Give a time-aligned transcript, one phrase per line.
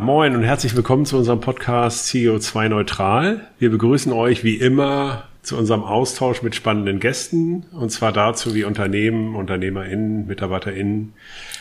[0.00, 3.48] Moin und herzlich willkommen zu unserem Podcast CO2 Neutral.
[3.58, 8.62] Wir begrüßen euch wie immer zu unserem Austausch mit spannenden Gästen und zwar dazu, wie
[8.62, 11.14] Unternehmen, UnternehmerInnen, MitarbeiterInnen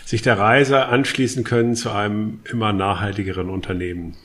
[0.05, 4.15] sich der Reise anschließen können zu einem immer nachhaltigeren Unternehmen.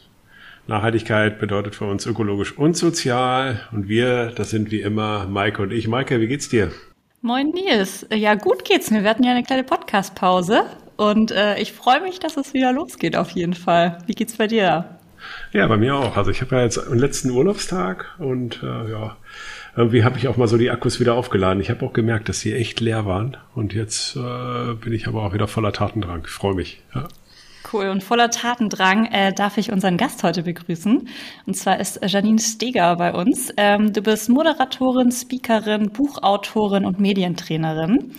[0.67, 5.73] Nachhaltigkeit bedeutet für uns ökologisch und sozial und wir, das sind wie immer Maike und
[5.73, 5.89] ich.
[5.89, 6.71] Maike, wie geht's dir?
[7.23, 8.07] Moin Nils.
[8.13, 9.05] Ja, gut geht's mir.
[9.05, 10.65] Wir hatten ja eine kleine Podcast-Pause
[10.97, 13.99] und äh, ich freue mich, dass es wieder losgeht auf jeden Fall.
[14.07, 14.99] Wie geht's bei dir?
[15.53, 16.17] Ja, bei mir auch.
[16.17, 19.17] Also ich habe ja jetzt einen letzten Urlaubstag und äh, ja,
[19.77, 21.61] irgendwie habe ich auch mal so die Akkus wieder aufgeladen.
[21.61, 25.23] Ich habe auch gemerkt, dass sie echt leer waren und jetzt äh, bin ich aber
[25.23, 26.23] auch wieder voller Tatendrang.
[26.25, 26.83] Ich freue mich.
[26.95, 27.09] Ja.
[27.73, 31.09] Cool und voller Tatendrang äh, darf ich unseren Gast heute begrüßen.
[31.47, 33.53] Und zwar ist Janine Steger bei uns.
[33.57, 38.13] Ähm, du bist Moderatorin, Speakerin, Buchautorin und Medientrainerin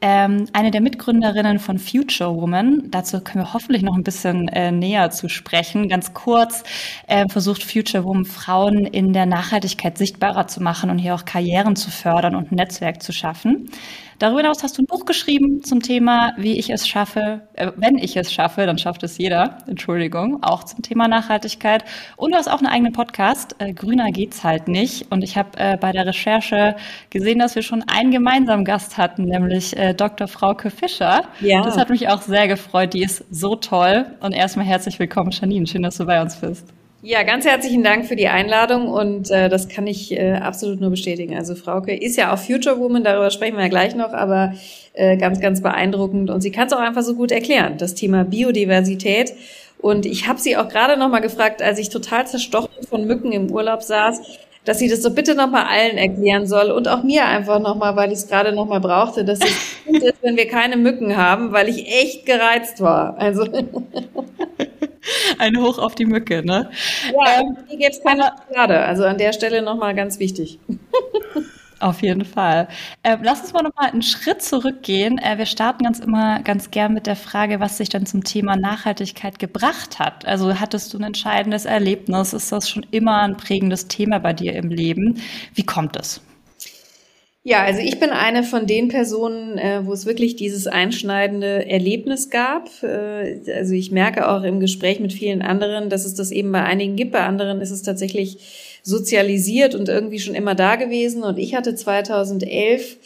[0.00, 2.90] ähm, eine der Mitgründerinnen von Future Woman.
[2.90, 5.88] Dazu können wir hoffentlich noch ein bisschen äh, näher zu sprechen.
[5.88, 6.62] Ganz kurz
[7.08, 11.74] äh, versucht Future Woman Frauen in der Nachhaltigkeit sichtbarer zu machen und hier auch Karrieren
[11.74, 13.70] zu fördern und ein Netzwerk zu schaffen.
[14.18, 17.98] Darüber hinaus hast du ein Buch geschrieben zum Thema, wie ich es schaffe, äh, wenn
[17.98, 21.84] ich es schaffe, dann schafft es jeder, Entschuldigung, auch zum Thema Nachhaltigkeit.
[22.16, 25.12] Und du hast auch einen eigenen Podcast, äh, Grüner geht's halt nicht.
[25.12, 26.74] Und ich habe äh, bei der Recherche
[27.10, 30.28] gesehen, dass wir schon einen gemeinsamen Gast hatten, nämlich äh, Dr.
[30.28, 31.22] Frauke Fischer.
[31.40, 31.62] Ja.
[31.62, 34.06] Das hat mich auch sehr gefreut, die ist so toll.
[34.20, 36.66] Und erstmal herzlich willkommen, Janine, schön, dass du bei uns bist.
[37.00, 40.90] Ja, ganz herzlichen Dank für die Einladung und äh, das kann ich äh, absolut nur
[40.90, 41.36] bestätigen.
[41.36, 44.54] Also Frauke ist ja auch Future Woman, darüber sprechen wir ja gleich noch, aber
[44.94, 48.24] äh, ganz, ganz beeindruckend und sie kann es auch einfach so gut erklären, das Thema
[48.24, 49.32] Biodiversität.
[49.78, 53.30] Und ich habe sie auch gerade noch mal gefragt, als ich total zerstochen von Mücken
[53.30, 54.20] im Urlaub saß,
[54.68, 57.74] dass sie das so bitte noch mal allen erklären soll und auch mir einfach noch
[57.76, 59.56] mal, weil ich es gerade noch mal brauchte, dass es
[59.86, 63.16] gut ist, wenn wir keine Mücken haben, weil ich echt gereizt war.
[63.18, 63.46] Also
[65.38, 66.70] Ein Hoch auf die Mücke, ne?
[67.06, 68.80] Ja, ähm, hier gibt es keine Schokolade.
[68.80, 70.58] Also an der Stelle nochmal ganz wichtig.
[71.80, 72.66] Auf jeden Fall.
[73.04, 75.18] Äh, lass uns mal nochmal einen Schritt zurückgehen.
[75.18, 78.56] Äh, wir starten ganz immer ganz gern mit der Frage, was sich dann zum Thema
[78.56, 80.26] Nachhaltigkeit gebracht hat.
[80.26, 82.32] Also hattest du ein entscheidendes Erlebnis?
[82.32, 85.20] Ist das schon immer ein prägendes Thema bei dir im Leben?
[85.54, 86.20] Wie kommt es?
[87.44, 92.28] Ja, also ich bin eine von den Personen, äh, wo es wirklich dieses einschneidende Erlebnis
[92.28, 92.68] gab.
[92.82, 96.62] Äh, also ich merke auch im Gespräch mit vielen anderen, dass es das eben bei
[96.62, 101.22] einigen gibt, bei anderen ist es tatsächlich sozialisiert und irgendwie schon immer da gewesen.
[101.22, 102.96] Und ich hatte 2011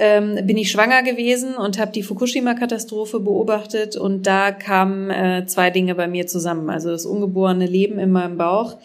[0.00, 5.70] ähm, bin ich schwanger gewesen und habe die Fukushima-Katastrophe beobachtet und da kamen äh, zwei
[5.70, 6.70] Dinge bei mir zusammen.
[6.70, 8.76] Also das ungeborene Leben in meinem Bauch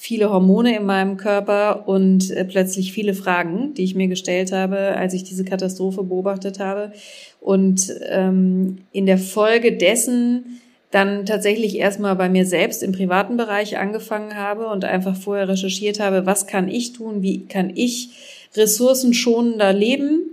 [0.00, 4.96] viele Hormone in meinem Körper und äh, plötzlich viele Fragen, die ich mir gestellt habe,
[4.96, 6.92] als ich diese Katastrophe beobachtet habe.
[7.38, 13.78] Und ähm, in der Folge dessen dann tatsächlich erstmal bei mir selbst im privaten Bereich
[13.78, 18.10] angefangen habe und einfach vorher recherchiert habe, was kann ich tun, wie kann ich
[18.56, 20.30] ressourcenschonender leben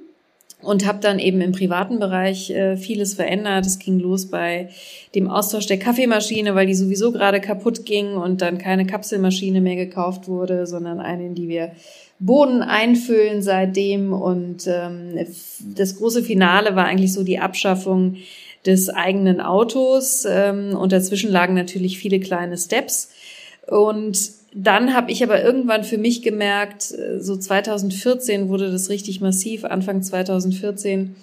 [0.61, 3.67] und habe dann eben im privaten Bereich äh, vieles verändert.
[3.67, 4.69] Es ging los bei
[5.13, 9.75] dem Austausch der Kaffeemaschine, weil die sowieso gerade kaputt ging und dann keine Kapselmaschine mehr
[9.75, 11.73] gekauft wurde, sondern eine, in die wir
[12.19, 14.11] Boden einfüllen seitdem.
[14.13, 15.19] Und ähm,
[15.75, 18.15] das große Finale war eigentlich so die Abschaffung
[18.67, 20.25] des eigenen Autos.
[20.29, 23.09] Ähm, und dazwischen lagen natürlich viele kleine Steps.
[23.67, 29.21] Und dann habe ich aber irgendwann für mich gemerkt, äh, so 2014 wurde das richtig
[29.21, 31.15] massiv, Anfang 2014,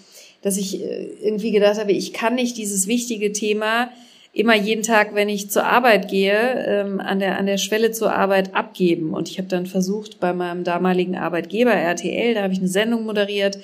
[0.43, 3.91] dass ich äh, irgendwie gedacht habe, ich kann nicht dieses wichtige Thema
[4.32, 8.12] immer jeden Tag, wenn ich zur Arbeit gehe, ähm, an der an der Schwelle zur
[8.12, 9.15] Arbeit abgeben.
[9.15, 13.05] Und ich habe dann versucht bei meinem damaligen Arbeitgeber RTL, da habe ich eine Sendung
[13.05, 13.59] moderiert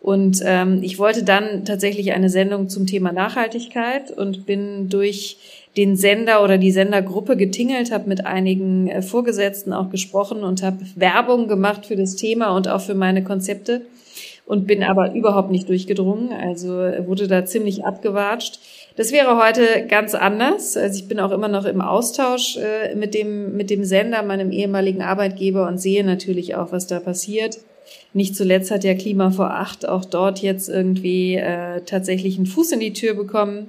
[0.00, 5.38] und ähm, ich wollte dann tatsächlich eine Sendung zum Thema Nachhaltigkeit und bin durch
[5.76, 10.78] den Sender oder die Sendergruppe getingelt, habe mit einigen äh, Vorgesetzten auch gesprochen und habe
[10.94, 13.82] Werbung gemacht für das Thema und auch für meine Konzepte
[14.46, 18.60] und bin aber überhaupt nicht durchgedrungen, also wurde da ziemlich abgewatscht.
[18.94, 20.76] Das wäre heute ganz anders.
[20.76, 24.50] Also ich bin auch immer noch im Austausch äh, mit dem mit dem Sender, meinem
[24.52, 27.58] ehemaligen Arbeitgeber und sehe natürlich auch, was da passiert.
[28.16, 32.72] Nicht zuletzt hat ja Klima vor acht auch dort jetzt irgendwie äh, tatsächlich einen Fuß
[32.72, 33.68] in die Tür bekommen.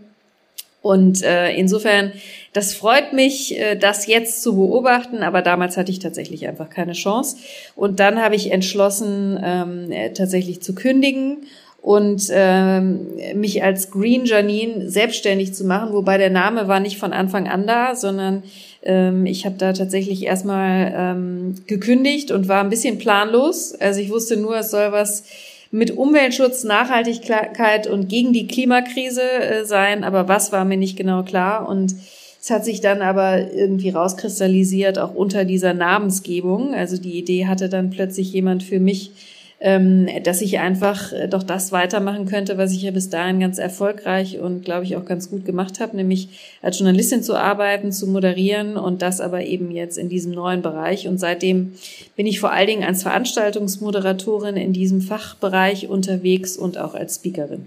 [0.82, 2.14] Und äh, insofern,
[2.54, 6.94] das freut mich, äh, das jetzt zu beobachten, aber damals hatte ich tatsächlich einfach keine
[6.94, 7.36] Chance.
[7.76, 11.40] Und dann habe ich entschlossen, ähm, äh, tatsächlich zu kündigen
[11.82, 17.14] und ähm, mich als Green Janine selbstständig zu machen, wobei der Name war nicht von
[17.14, 18.44] Anfang an da, sondern
[18.84, 23.74] ähm, ich habe da tatsächlich erstmal ähm, gekündigt und war ein bisschen planlos.
[23.74, 25.24] Also ich wusste nur, es soll was
[25.72, 31.24] mit Umweltschutz, Nachhaltigkeit und gegen die Klimakrise äh, sein, aber was war mir nicht genau
[31.24, 31.96] klar und
[32.40, 36.74] Es hat sich dann aber irgendwie rauskristallisiert, auch unter dieser Namensgebung.
[36.74, 39.12] Also die Idee hatte dann plötzlich jemand für mich,
[39.60, 44.38] dass ich einfach äh, doch das weitermachen könnte, was ich ja bis dahin ganz erfolgreich
[44.40, 48.78] und glaube ich auch ganz gut gemacht habe, nämlich als Journalistin zu arbeiten, zu moderieren
[48.78, 51.08] und das aber eben jetzt in diesem neuen Bereich.
[51.08, 51.74] Und seitdem
[52.16, 57.66] bin ich vor allen Dingen als Veranstaltungsmoderatorin in diesem Fachbereich unterwegs und auch als Speakerin.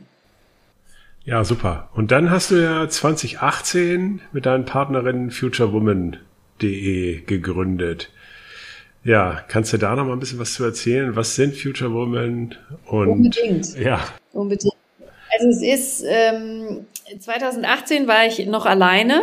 [1.24, 1.90] Ja, super.
[1.94, 8.10] Und dann hast du ja 2018 mit deinen Partnerinnen futurewoman.de gegründet.
[9.04, 11.16] Ja, kannst du da noch mal ein bisschen was zu erzählen?
[11.16, 12.54] Was sind Future Women?
[12.86, 13.78] Und, Unbedingt.
[13.78, 14.04] Ja.
[14.32, 14.74] Unbedingt.
[15.38, 16.86] Also es ist, ähm,
[17.18, 19.22] 2018 war ich noch alleine.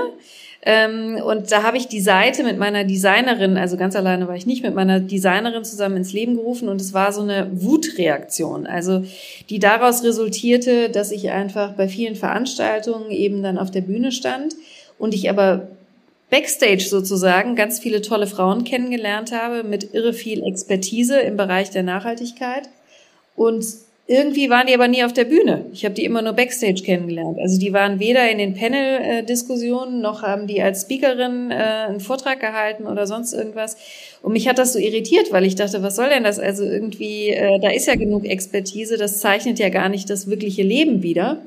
[0.63, 4.47] Ähm, und da habe ich die Seite mit meiner Designerin, also ganz alleine war ich
[4.47, 8.65] nicht, mit meiner Designerin zusammen ins Leben gerufen und es war so eine Wutreaktion.
[8.65, 9.05] Also
[9.49, 14.55] die daraus resultierte, dass ich einfach bei vielen Veranstaltungen eben dann auf der Bühne stand
[14.97, 15.67] und ich aber
[16.29, 21.83] Backstage sozusagen ganz viele tolle Frauen kennengelernt habe mit irre viel Expertise im Bereich der
[21.83, 22.69] Nachhaltigkeit.
[23.35, 23.65] Und
[24.09, 25.65] irgendwie waren die aber nie auf der Bühne.
[25.73, 27.37] Ich habe die immer nur Backstage kennengelernt.
[27.39, 32.39] Also die waren weder in den Panel-Diskussionen noch haben die als Speakerin äh, einen Vortrag
[32.39, 33.75] gehalten oder sonst irgendwas.
[34.21, 36.39] Und mich hat das so irritiert, weil ich dachte, was soll denn das?
[36.39, 40.63] Also irgendwie, äh, da ist ja genug Expertise, das zeichnet ja gar nicht das wirkliche
[40.63, 41.41] Leben wieder.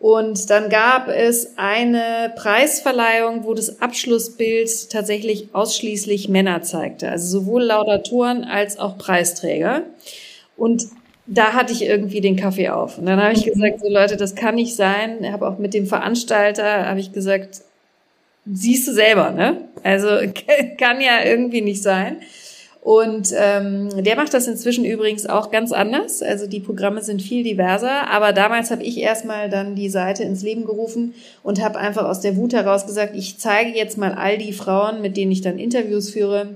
[0.00, 7.10] Und dann gab es eine Preisverleihung, wo das Abschlussbild tatsächlich ausschließlich Männer zeigte.
[7.10, 9.82] Also sowohl Laudatoren als auch Preisträger.
[10.56, 10.86] Und
[11.26, 12.96] da hatte ich irgendwie den Kaffee auf.
[12.96, 15.22] Und dann habe ich gesagt, so Leute, das kann nicht sein.
[15.22, 17.60] Ich habe auch mit dem Veranstalter, habe ich gesagt,
[18.50, 19.68] siehst du selber, ne?
[19.82, 20.08] Also
[20.78, 22.22] kann ja irgendwie nicht sein.
[22.82, 26.22] Und ähm, der macht das inzwischen übrigens auch ganz anders.
[26.22, 28.08] Also die Programme sind viel diverser.
[28.08, 32.20] Aber damals habe ich erstmal dann die Seite ins Leben gerufen und habe einfach aus
[32.20, 35.58] der Wut heraus gesagt, ich zeige jetzt mal all die Frauen, mit denen ich dann
[35.58, 36.48] Interviews führe,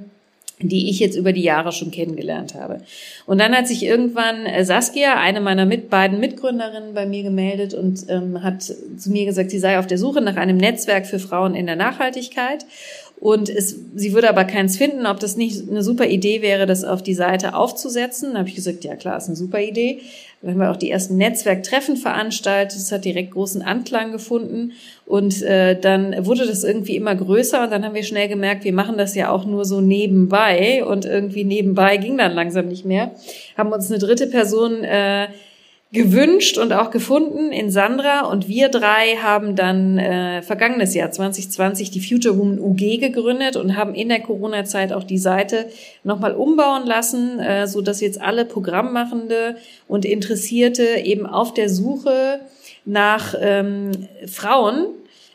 [0.61, 2.81] die ich jetzt über die Jahre schon kennengelernt habe.
[3.27, 7.75] Und dann hat sich irgendwann äh, Saskia, eine meiner mit, beiden Mitgründerinnen, bei mir gemeldet
[7.75, 11.19] und ähm, hat zu mir gesagt, sie sei auf der Suche nach einem Netzwerk für
[11.19, 12.65] Frauen in der Nachhaltigkeit
[13.17, 16.85] und es, sie würde aber keins finden, ob das nicht eine super Idee wäre, das
[16.85, 18.33] auf die Seite aufzusetzen.
[18.33, 20.01] Da habe ich gesagt, ja klar, ist eine super Idee.
[20.43, 22.79] Dann haben wir auch die ersten Netzwerktreffen veranstaltet.
[22.79, 24.73] Das hat direkt großen Anklang gefunden.
[25.07, 28.75] Und äh, dann wurde das irgendwie immer größer und dann haben wir schnell gemerkt, wir
[28.75, 30.85] machen das ja auch nur so nebenbei.
[30.85, 33.13] Und irgendwie nebenbei ging dann langsam nicht mehr.
[33.57, 35.29] Haben uns eine dritte Person äh,
[35.95, 38.27] gewünscht und auch gefunden in Sandra.
[38.27, 43.77] Und wir drei haben dann äh, vergangenes Jahr 2020 die Future Woman UG gegründet und
[43.77, 45.67] haben in der Corona-Zeit auch die Seite
[46.03, 49.57] nochmal umbauen lassen, äh, so dass jetzt alle Programmmachende
[49.89, 52.41] und Interessierte eben auf der Suche
[52.85, 53.93] nach ähm,
[54.27, 54.87] Frauen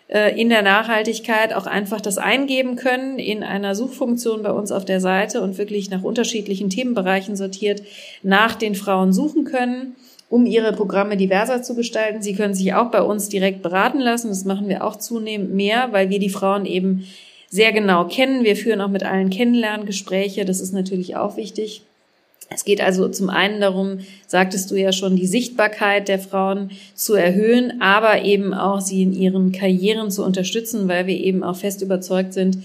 [0.10, 4.84] äh, in der Nachhaltigkeit auch einfach das eingeben können in einer Suchfunktion bei uns auf
[4.84, 7.82] der Seite und wirklich nach unterschiedlichen Themenbereichen sortiert
[8.24, 9.96] nach den Frauen suchen können
[10.30, 12.22] um ihre Programme diverser zu gestalten.
[12.22, 14.30] Sie können sich auch bei uns direkt beraten lassen.
[14.30, 17.06] Das machen wir auch zunehmend mehr, weil wir die Frauen eben
[17.50, 18.44] sehr genau kennen.
[18.44, 20.46] Wir führen auch mit allen Kennenlerngespräche.
[20.46, 21.82] Das ist natürlich auch wichtig.
[22.52, 27.14] Es geht also zum einen darum, sagtest du ja schon, die Sichtbarkeit der Frauen zu
[27.14, 31.84] erhöhen, aber eben auch sie in ihren Karrieren zu unterstützen, weil wir eben auch fest
[31.84, 32.58] überzeugt sind,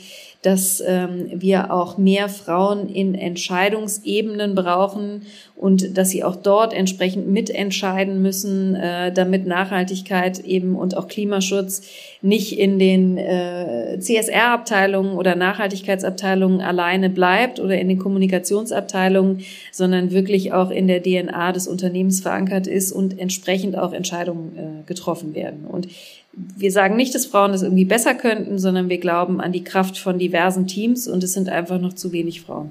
[0.45, 5.23] dass ähm, wir auch mehr Frauen in Entscheidungsebenen brauchen
[5.57, 11.89] und dass sie auch dort entsprechend mitentscheiden müssen, äh, damit Nachhaltigkeit eben und auch Klimaschutz
[12.21, 19.41] nicht in den äh, CSR-Abteilungen oder Nachhaltigkeitsabteilungen alleine bleibt oder in den Kommunikationsabteilungen,
[19.73, 24.87] sondern wirklich auch in der DNA des Unternehmens verankert ist und entsprechend auch Entscheidungen äh,
[24.87, 25.65] getroffen werden.
[25.67, 25.89] Und
[26.37, 29.99] wir sagen nicht, dass Frauen das irgendwie besser könnten, sondern wir glauben an die Kraft
[29.99, 32.71] von diversen Teams und es sind einfach noch zu wenig Frauen.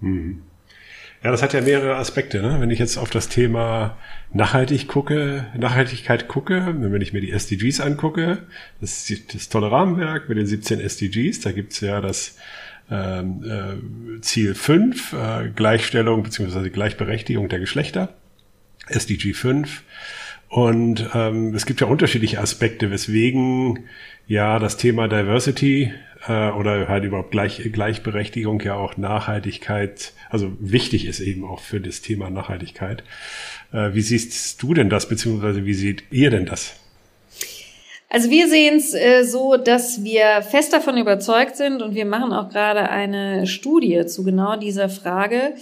[0.00, 0.42] Mhm.
[1.24, 2.40] Ja, das hat ja mehrere Aspekte.
[2.42, 2.60] Ne?
[2.60, 3.96] Wenn ich jetzt auf das Thema
[4.32, 8.38] Nachhaltig gucke, Nachhaltigkeit gucke, wenn ich mir die SDGs angucke,
[8.80, 12.36] das ist das tolle Rahmenwerk mit den 17 SDGs, da gibt's ja das
[12.90, 16.68] ähm, äh, Ziel 5, äh, Gleichstellung bzw.
[16.70, 18.14] Gleichberechtigung der Geschlechter,
[18.88, 19.82] SDG 5
[20.56, 23.90] und ähm, es gibt ja unterschiedliche Aspekte, weswegen
[24.26, 25.92] ja das Thema Diversity
[26.26, 31.78] äh, oder halt überhaupt Gleich, Gleichberechtigung ja auch Nachhaltigkeit, also wichtig ist eben auch für
[31.78, 33.04] das Thema Nachhaltigkeit.
[33.70, 36.72] Äh, wie siehst du denn das, beziehungsweise wie seht ihr denn das?
[38.08, 42.32] Also wir sehen es äh, so, dass wir fest davon überzeugt sind und wir machen
[42.32, 45.52] auch gerade eine Studie zu genau dieser Frage,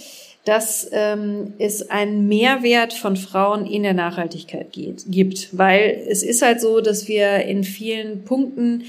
[0.45, 5.49] dass ähm, es einen Mehrwert von Frauen in der Nachhaltigkeit geht, gibt.
[5.57, 8.83] Weil es ist halt so, dass wir in vielen Punkten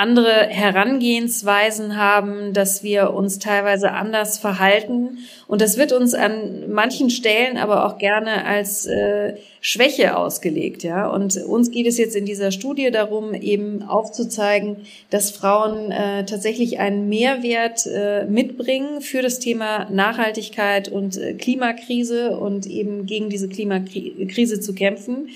[0.00, 5.18] andere Herangehensweisen haben, dass wir uns teilweise anders verhalten.
[5.46, 11.06] Und das wird uns an manchen Stellen aber auch gerne als äh, Schwäche ausgelegt, ja.
[11.06, 14.78] Und uns geht es jetzt in dieser Studie darum, eben aufzuzeigen,
[15.10, 22.38] dass Frauen äh, tatsächlich einen Mehrwert äh, mitbringen für das Thema Nachhaltigkeit und äh, Klimakrise
[22.38, 25.28] und eben gegen diese Klimakrise zu kämpfen.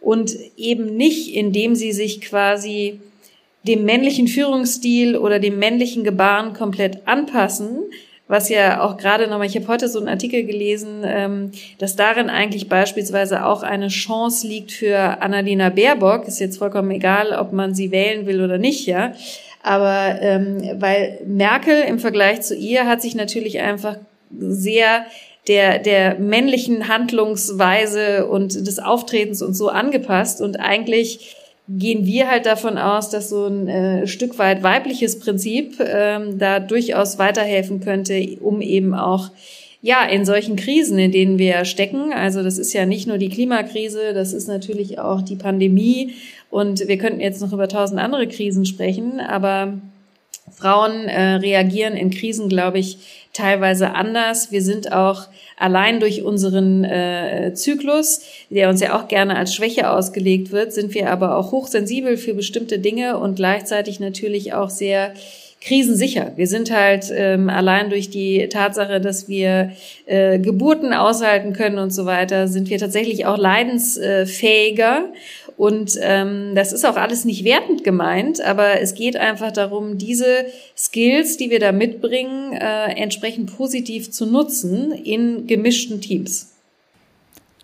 [0.00, 3.00] Und eben nicht, indem sie sich quasi
[3.66, 7.80] dem männlichen Führungsstil oder dem männlichen Gebaren komplett anpassen,
[8.28, 12.28] was ja auch gerade nochmal, ich habe heute so einen Artikel gelesen, ähm, dass darin
[12.28, 17.74] eigentlich beispielsweise auch eine Chance liegt für Annalena Baerbock, ist jetzt vollkommen egal, ob man
[17.74, 19.12] sie wählen will oder nicht, ja.
[19.62, 23.96] Aber ähm, weil Merkel im Vergleich zu ihr hat sich natürlich einfach
[24.36, 25.06] sehr
[25.48, 31.36] der, der männlichen Handlungsweise und des Auftretens und so angepasst und eigentlich
[31.68, 36.60] gehen wir halt davon aus, dass so ein äh, Stück weit weibliches Prinzip ähm, da
[36.60, 39.30] durchaus weiterhelfen könnte, um eben auch
[39.82, 42.12] ja in solchen Krisen, in denen wir stecken.
[42.12, 46.14] Also das ist ja nicht nur die Klimakrise, das ist natürlich auch die Pandemie
[46.50, 49.78] und wir könnten jetzt noch über tausend andere Krisen sprechen, aber
[50.56, 52.98] Frauen äh, reagieren in Krisen, glaube ich,
[53.34, 54.50] teilweise anders.
[54.50, 59.90] Wir sind auch allein durch unseren äh, Zyklus, der uns ja auch gerne als Schwäche
[59.90, 65.12] ausgelegt wird, sind wir aber auch hochsensibel für bestimmte Dinge und gleichzeitig natürlich auch sehr
[65.60, 66.32] krisensicher.
[66.36, 69.72] Wir sind halt ähm, allein durch die Tatsache, dass wir
[70.06, 75.06] äh, Geburten aushalten können und so weiter, sind wir tatsächlich auch leidensfähiger.
[75.56, 80.44] Und ähm, das ist auch alles nicht wertend gemeint, aber es geht einfach darum, diese
[80.76, 86.52] Skills, die wir da mitbringen, äh, entsprechend positiv zu nutzen in gemischten Teams.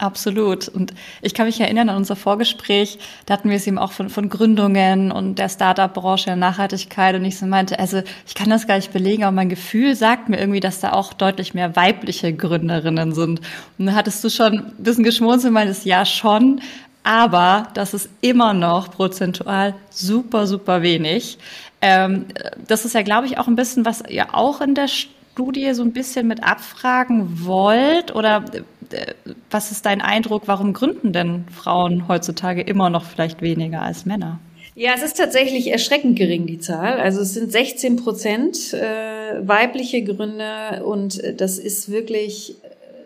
[0.03, 0.67] Absolut.
[0.67, 4.09] Und ich kann mich erinnern an unser Vorgespräch, da hatten wir es eben auch von,
[4.09, 7.15] von Gründungen und der Startup-Branche, der Nachhaltigkeit.
[7.15, 10.29] Und ich so meinte, also ich kann das gar nicht belegen, aber mein Gefühl sagt
[10.29, 13.43] mir irgendwie, dass da auch deutlich mehr weibliche Gründerinnen sind.
[13.79, 16.61] Und da hattest du schon ein bisschen geschmunzelt und meintest, ja schon,
[17.04, 21.38] aber das ist immer noch prozentual super, super wenig.
[21.80, 22.26] Ähm,
[22.66, 25.82] das ist ja, glaube ich, auch ein bisschen, was ihr auch in der Studie so
[25.82, 28.44] ein bisschen mit abfragen wollt oder
[28.92, 29.14] äh,
[29.50, 34.38] was ist dein Eindruck, warum gründen denn Frauen heutzutage immer noch vielleicht weniger als Männer?
[34.75, 36.99] Ja, es ist tatsächlich erschreckend gering, die Zahl.
[36.99, 42.56] Also es sind 16 Prozent äh, weibliche Gründer und äh, das ist wirklich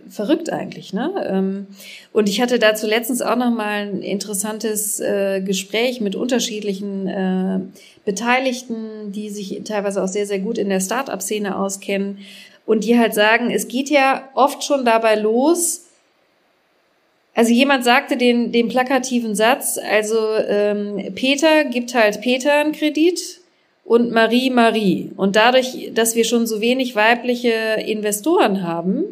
[0.08, 0.92] verrückt eigentlich.
[0.92, 1.12] Ne?
[1.28, 1.66] Ähm,
[2.12, 7.60] und ich hatte dazu letztens auch noch mal ein interessantes äh, Gespräch mit unterschiedlichen äh,
[8.04, 12.18] Beteiligten, die sich teilweise auch sehr, sehr gut in der Start-up-Szene auskennen
[12.66, 15.86] und die halt sagen, es geht ja oft schon dabei los,
[17.36, 20.16] also jemand sagte den, den plakativen Satz, also
[20.48, 23.42] ähm, Peter gibt halt Peter einen Kredit
[23.84, 25.10] und Marie Marie.
[25.18, 27.50] Und dadurch, dass wir schon so wenig weibliche
[27.86, 29.04] Investoren haben,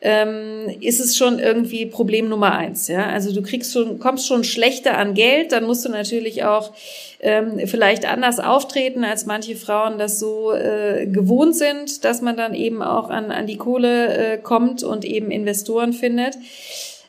[0.00, 2.88] ähm, ist es schon irgendwie Problem Nummer eins.
[2.88, 3.06] Ja?
[3.06, 6.72] Also du kriegst schon, kommst schon schlechter an Geld, dann musst du natürlich auch
[7.20, 12.54] ähm, vielleicht anders auftreten, als manche Frauen das so äh, gewohnt sind, dass man dann
[12.54, 16.36] eben auch an, an die Kohle äh, kommt und eben Investoren findet.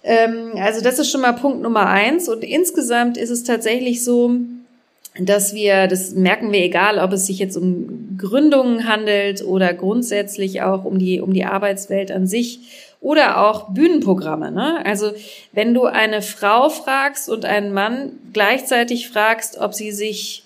[0.04, 2.30] Ähm, also das ist schon mal Punkt Nummer eins.
[2.30, 4.32] Und insgesamt ist es tatsächlich so,
[5.20, 10.62] dass wir, das merken wir egal, ob es sich jetzt um Gründungen handelt oder grundsätzlich
[10.62, 14.52] auch um die, um die Arbeitswelt an sich oder auch Bühnenprogramme.
[14.52, 14.86] Ne?
[14.86, 15.12] Also
[15.52, 20.44] wenn du eine Frau fragst und einen Mann gleichzeitig fragst, ob sie sich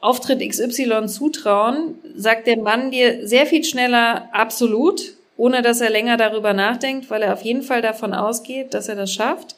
[0.00, 6.16] Auftritt XY zutrauen, sagt der Mann dir sehr viel schneller absolut, ohne dass er länger
[6.16, 9.54] darüber nachdenkt, weil er auf jeden Fall davon ausgeht, dass er das schafft.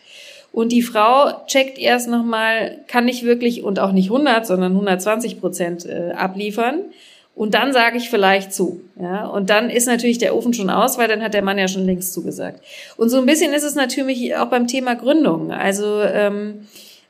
[0.54, 5.40] Und die Frau checkt erst nochmal, kann ich wirklich und auch nicht 100, sondern 120
[5.40, 6.82] Prozent äh, abliefern.
[7.34, 8.80] Und dann sage ich vielleicht zu.
[8.94, 9.26] Ja?
[9.26, 11.84] Und dann ist natürlich der Ofen schon aus, weil dann hat der Mann ja schon
[11.84, 12.62] längst zugesagt.
[12.96, 15.50] Und so ein bisschen ist es natürlich auch beim Thema Gründung.
[15.50, 16.68] Also ähm,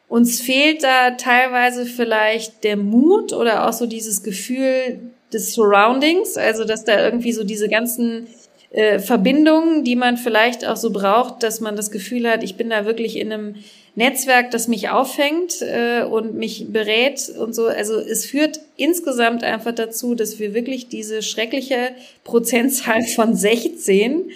[0.09, 5.01] uns fehlt da teilweise vielleicht der Mut oder auch so dieses Gefühl
[5.35, 8.27] des Surroundings, also dass da irgendwie so diese ganzen
[8.75, 12.71] äh, Verbindungen, die man vielleicht auch so braucht, dass man das Gefühl hat, ich bin
[12.71, 13.55] da wirklich in einem
[13.95, 17.67] Netzwerk, das mich auffängt äh, und mich berät und so.
[17.67, 21.91] Also es führt insgesamt einfach dazu, dass wir wirklich diese schreckliche
[22.25, 24.31] Prozentzahl von 16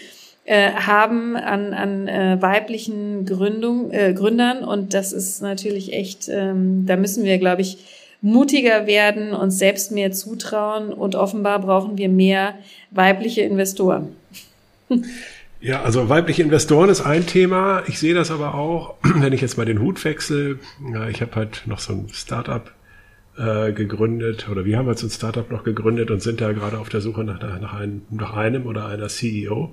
[0.44, 6.86] äh, haben an, an äh, weiblichen Gründung, äh, Gründern und das ist natürlich echt, ähm,
[6.86, 7.78] da müssen wir, glaube ich,
[8.20, 12.54] mutiger werden, uns selbst mehr zutrauen und offenbar brauchen wir mehr
[12.90, 14.16] weibliche Investoren.
[15.60, 17.82] Ja, also weibliche Investoren ist ein Thema.
[17.88, 20.58] Ich sehe das aber auch, wenn ich jetzt mal den Hut wechsle.
[21.10, 22.72] Ich habe halt noch so ein Startup
[23.36, 26.88] äh, gegründet oder wir haben jetzt ein Startup noch gegründet und sind da gerade auf
[26.88, 29.72] der Suche nach, nach, einem, nach einem oder einer CEO.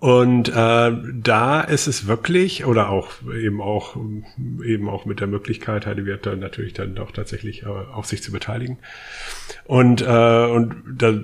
[0.00, 3.96] Und äh, da ist es wirklich, oder auch eben auch
[4.64, 8.22] eben auch mit der Möglichkeit, Heidi wird dann natürlich dann auch tatsächlich äh, auf sich
[8.22, 8.78] zu beteiligen.
[9.64, 11.14] Und, äh, und da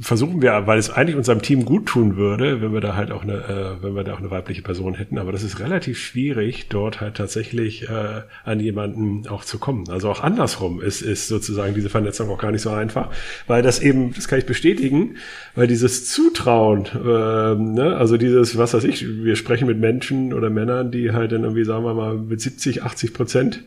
[0.00, 3.22] versuchen wir, weil es eigentlich unserem Team gut tun würde, wenn wir da halt auch
[3.22, 5.18] eine, äh, wenn wir da auch eine weibliche Person hätten.
[5.18, 9.88] Aber das ist relativ schwierig, dort halt tatsächlich äh, an jemanden auch zu kommen.
[9.90, 13.10] Also auch andersrum ist, ist sozusagen diese Vernetzung auch gar nicht so einfach,
[13.46, 15.16] weil das eben, das kann ich bestätigen,
[15.54, 20.50] weil dieses Zutrauen, äh, ne, also dieses, was weiß ich, wir sprechen mit Menschen oder
[20.50, 23.64] Männern, die halt dann irgendwie, sagen wir mal, mit 70, 80 Prozent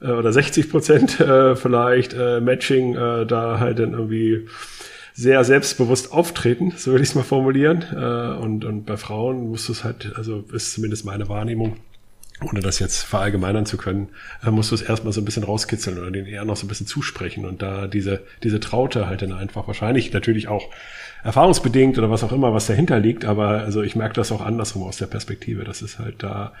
[0.00, 4.46] äh, oder 60 Prozent äh, vielleicht äh, Matching äh, da halt dann irgendwie
[5.16, 7.82] sehr selbstbewusst auftreten, so würde ich es mal formulieren.
[7.90, 11.78] Äh, und, und bei Frauen musst du es halt, also ist zumindest meine Wahrnehmung,
[12.42, 14.08] ohne das jetzt verallgemeinern zu können,
[14.44, 16.68] äh, musst du es erstmal so ein bisschen rauskitzeln oder den eher noch so ein
[16.68, 20.68] bisschen zusprechen und da diese, diese Traute halt dann einfach wahrscheinlich natürlich auch
[21.24, 24.82] erfahrungsbedingt oder was auch immer, was dahinter liegt, aber also ich merke das auch andersrum
[24.82, 26.52] aus der Perspektive, dass es halt da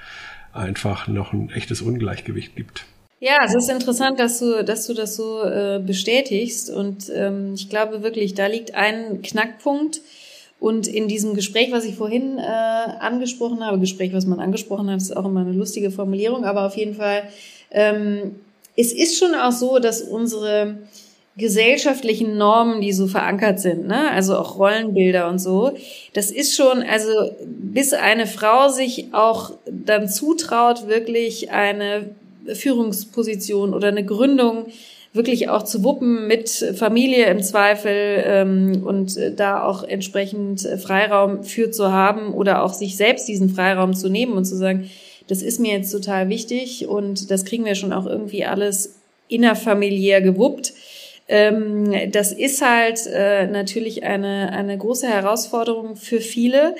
[0.54, 2.86] einfach noch ein echtes Ungleichgewicht gibt.
[3.26, 6.70] Ja, es ist interessant, dass du, dass du das so äh, bestätigst.
[6.70, 10.00] Und ähm, ich glaube wirklich, da liegt ein Knackpunkt.
[10.60, 14.98] Und in diesem Gespräch, was ich vorhin äh, angesprochen habe, Gespräch, was man angesprochen hat,
[14.98, 17.24] ist auch immer eine lustige Formulierung, aber auf jeden Fall,
[17.72, 18.36] ähm,
[18.76, 20.78] es ist schon auch so, dass unsere
[21.36, 24.08] gesellschaftlichen Normen, die so verankert sind, ne?
[24.12, 25.72] also auch Rollenbilder und so,
[26.14, 27.10] das ist schon, also
[27.44, 32.14] bis eine Frau sich auch dann zutraut, wirklich eine
[32.54, 34.66] Führungsposition oder eine Gründung
[35.12, 41.42] wirklich auch zu wuppen mit Familie im Zweifel ähm, und äh, da auch entsprechend Freiraum
[41.42, 44.90] für zu haben oder auch sich selbst diesen Freiraum zu nehmen und zu sagen,
[45.26, 48.96] das ist mir jetzt total wichtig und das kriegen wir schon auch irgendwie alles
[49.28, 50.74] innerfamiliär gewuppt.
[51.28, 56.74] Ähm, das ist halt äh, natürlich eine, eine große Herausforderung für viele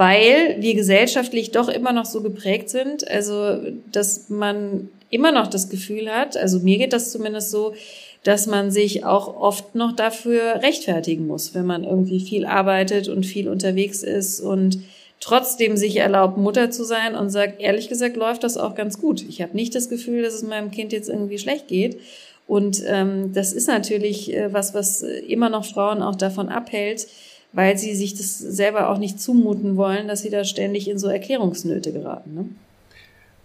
[0.00, 3.58] weil wir gesellschaftlich doch immer noch so geprägt sind, also
[3.92, 7.74] dass man immer noch das Gefühl hat, also mir geht das zumindest so,
[8.22, 13.24] dass man sich auch oft noch dafür rechtfertigen muss, wenn man irgendwie viel arbeitet und
[13.24, 14.80] viel unterwegs ist und
[15.20, 19.22] trotzdem sich erlaubt, Mutter zu sein und sagt, ehrlich gesagt, läuft das auch ganz gut.
[19.28, 22.00] Ich habe nicht das Gefühl, dass es meinem Kind jetzt irgendwie schlecht geht.
[22.46, 27.06] Und ähm, das ist natürlich äh, was, was immer noch Frauen auch davon abhält,
[27.52, 31.08] weil sie sich das selber auch nicht zumuten wollen, dass sie da ständig in so
[31.08, 32.34] Erklärungsnöte geraten.
[32.34, 32.48] Ne?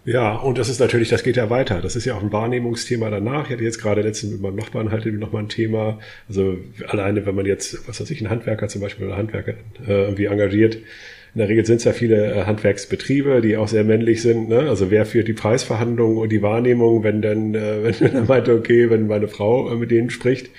[0.06, 1.80] Ja, und das ist natürlich, das geht ja weiter.
[1.82, 3.46] Das ist ja auch ein Wahrnehmungsthema danach.
[3.46, 5.98] Ich hatte jetzt gerade letztens mit meinem Nachbarn halt nochmal ein Thema.
[6.28, 10.04] Also alleine, wenn man jetzt, was weiß ich, einen Handwerker zum Beispiel oder Handwerker äh,
[10.04, 14.22] irgendwie engagiert, in der Regel sind es ja viele äh, Handwerksbetriebe, die auch sehr männlich
[14.22, 14.48] sind.
[14.48, 14.60] Ne?
[14.60, 18.88] Also wer führt die Preisverhandlungen und die Wahrnehmung, wenn dann, äh, wenn er meinte, okay,
[18.90, 20.50] wenn meine Frau äh, mit denen spricht,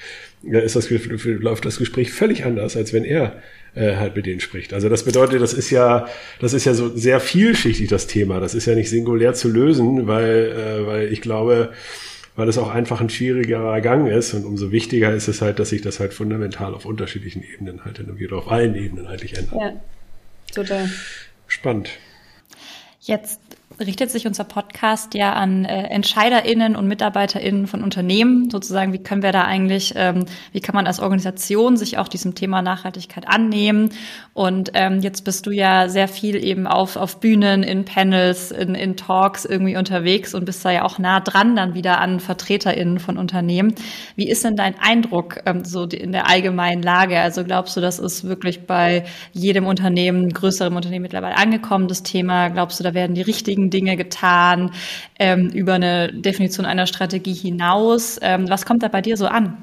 [0.43, 3.41] ist das, läuft das Gespräch völlig anders, als wenn er
[3.75, 4.73] äh, halt mit denen spricht.
[4.73, 6.07] Also das bedeutet, das ist ja,
[6.39, 8.39] das ist ja so sehr vielschichtig, das Thema.
[8.39, 11.71] Das ist ja nicht singulär zu lösen, weil, äh, weil ich glaube,
[12.35, 15.69] weil es auch einfach ein schwierigerer Gang ist und umso wichtiger ist es halt, dass
[15.69, 19.59] sich das halt fundamental auf unterschiedlichen Ebenen halt oder auf allen Ebenen eigentlich ändert.
[19.59, 19.73] Ja,
[20.53, 20.89] total.
[21.47, 21.89] Spannend.
[23.01, 23.39] Jetzt
[23.79, 29.21] richtet sich unser Podcast ja an äh, EntscheiderInnen und MitarbeiterInnen von Unternehmen, sozusagen, wie können
[29.21, 33.89] wir da eigentlich, ähm, wie kann man als Organisation sich auch diesem Thema Nachhaltigkeit annehmen?
[34.33, 38.73] Und ähm, jetzt bist du ja sehr viel eben auf, auf Bühnen, in Panels, in,
[38.73, 42.99] in Talks irgendwie unterwegs und bist da ja auch nah dran dann wieder an VertreterInnen
[42.99, 43.75] von Unternehmen.
[44.15, 47.19] Wie ist denn dein Eindruck ähm, so in der allgemeinen Lage?
[47.19, 52.49] Also glaubst du, das ist wirklich bei jedem Unternehmen, größerem Unternehmen mittlerweile angekommen, das Thema?
[52.49, 54.71] Glaubst du, da werden die richtigen Dinge getan,
[55.19, 58.19] ähm, über eine Definition einer Strategie hinaus.
[58.21, 59.57] Ähm, was kommt da bei dir so an?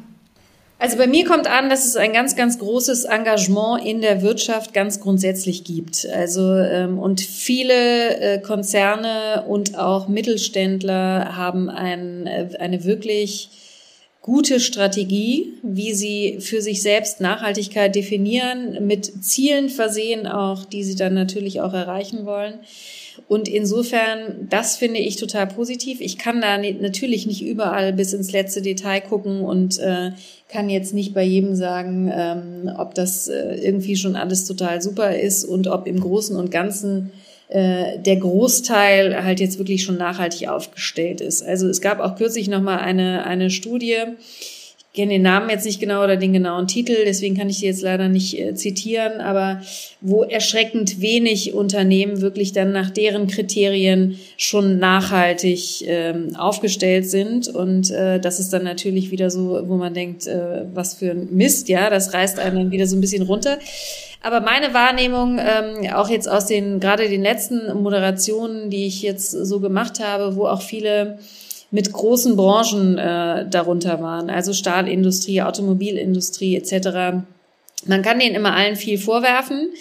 [0.79, 4.75] Also bei mir kommt an, dass es ein ganz, ganz großes Engagement in der Wirtschaft
[4.75, 6.07] ganz grundsätzlich gibt.
[6.12, 13.49] Also ähm, und viele äh, Konzerne und auch Mittelständler haben ein, äh, eine wirklich
[14.21, 20.97] gute Strategie, wie sie für sich selbst Nachhaltigkeit definieren, mit Zielen versehen auch, die sie
[20.97, 22.59] dann natürlich auch erreichen wollen.
[23.29, 26.00] Und insofern, das finde ich total positiv.
[26.00, 30.12] Ich kann da natürlich nicht überall bis ins letzte Detail gucken und äh,
[30.48, 35.16] kann jetzt nicht bei jedem sagen, ähm, ob das äh, irgendwie schon alles total super
[35.16, 37.12] ist und ob im Großen und Ganzen
[37.48, 41.42] äh, der Großteil halt jetzt wirklich schon nachhaltig aufgestellt ist.
[41.42, 43.96] Also es gab auch kürzlich noch mal eine eine Studie,
[44.94, 47.83] kenne den Namen jetzt nicht genau oder den genauen Titel, deswegen kann ich die jetzt
[47.83, 49.61] leider nicht äh, zitieren, aber
[50.00, 57.48] wo erschreckend wenig Unternehmen wirklich dann nach deren Kriterien schon nachhaltig ähm, aufgestellt sind.
[57.48, 61.28] Und äh, das ist dann natürlich wieder so, wo man denkt, äh, was für ein
[61.33, 63.59] Mist, ja, das reißt einen dann wieder so ein bisschen runter.
[64.22, 69.33] Aber meine Wahrnehmung, ähm, auch jetzt aus den, gerade den letzten Moderationen, die ich jetzt
[69.33, 71.18] so gemacht habe, wo auch viele
[71.75, 77.19] mit großen Branchen äh, darunter waren, also Stahlindustrie, Automobilindustrie etc.
[77.85, 79.73] Man kann denen immer allen viel vorwerfen.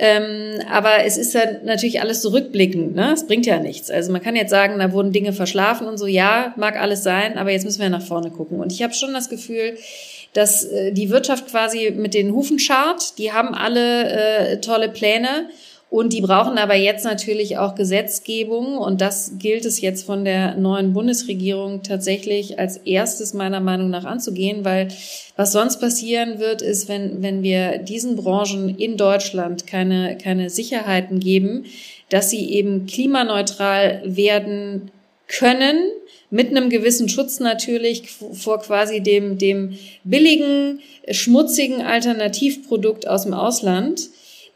[0.00, 3.12] Ähm, aber es ist dann natürlich alles zurückblickend, ne?
[3.14, 3.90] Es bringt ja nichts.
[3.90, 7.36] Also man kann jetzt sagen, da wurden Dinge verschlafen und so, ja, mag alles sein,
[7.36, 8.60] aber jetzt müssen wir nach vorne gucken.
[8.60, 9.76] Und ich habe schon das Gefühl,
[10.34, 15.48] dass äh, die Wirtschaft quasi mit den Hufen schart, die haben alle äh, tolle Pläne
[15.90, 18.76] und die brauchen aber jetzt natürlich auch Gesetzgebung.
[18.76, 24.04] Und das gilt es jetzt von der neuen Bundesregierung tatsächlich als erstes meiner Meinung nach
[24.04, 24.88] anzugehen, weil
[25.36, 31.20] was sonst passieren wird, ist, wenn, wenn wir diesen Branchen in Deutschland keine, keine Sicherheiten
[31.20, 31.64] geben,
[32.10, 34.90] dass sie eben klimaneutral werden
[35.26, 35.78] können,
[36.30, 44.10] mit einem gewissen Schutz natürlich vor quasi dem, dem billigen, schmutzigen Alternativprodukt aus dem Ausland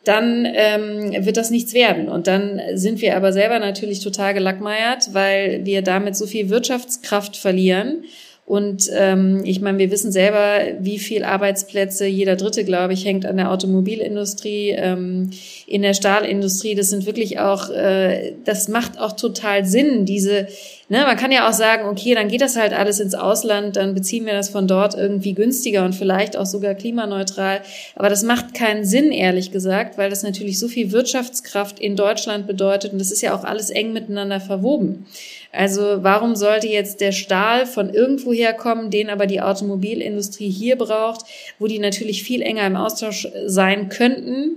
[0.05, 2.09] dann ähm, wird das nichts werden.
[2.09, 7.37] Und dann sind wir aber selber natürlich total gelackmeiert, weil wir damit so viel Wirtschaftskraft
[7.37, 8.05] verlieren.
[8.45, 13.25] Und ähm, ich meine, wir wissen selber, wie viel Arbeitsplätze, jeder dritte, glaube ich, hängt
[13.25, 15.31] an der Automobilindustrie, ähm,
[15.67, 16.75] in der Stahlindustrie.
[16.75, 20.49] Das sind wirklich auch, äh, das macht auch total Sinn, diese
[20.93, 23.95] Ne, man kann ja auch sagen, okay, dann geht das halt alles ins Ausland, dann
[23.95, 27.63] beziehen wir das von dort irgendwie günstiger und vielleicht auch sogar klimaneutral.
[27.97, 32.47] Aber das macht keinen Sinn, ehrlich gesagt, weil das natürlich so viel Wirtschaftskraft in Deutschland
[32.47, 35.07] bedeutet und das ist ja auch alles eng miteinander verwoben.
[35.53, 41.27] Also warum sollte jetzt der Stahl von irgendwoher kommen, den aber die Automobilindustrie hier braucht,
[41.59, 44.57] wo die natürlich viel enger im Austausch sein könnten,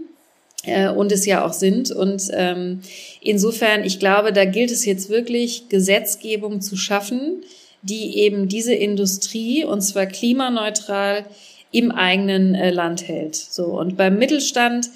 [0.66, 1.92] äh, und es ja auch sind.
[1.92, 2.82] Und ähm,
[3.22, 7.44] insofern, ich glaube, da gilt es jetzt wirklich, Gesetzgebung zu schaffen,
[7.82, 11.26] die eben diese Industrie, und zwar klimaneutral,
[11.72, 13.36] im eigenen äh, Land hält.
[13.36, 14.90] So und beim Mittelstand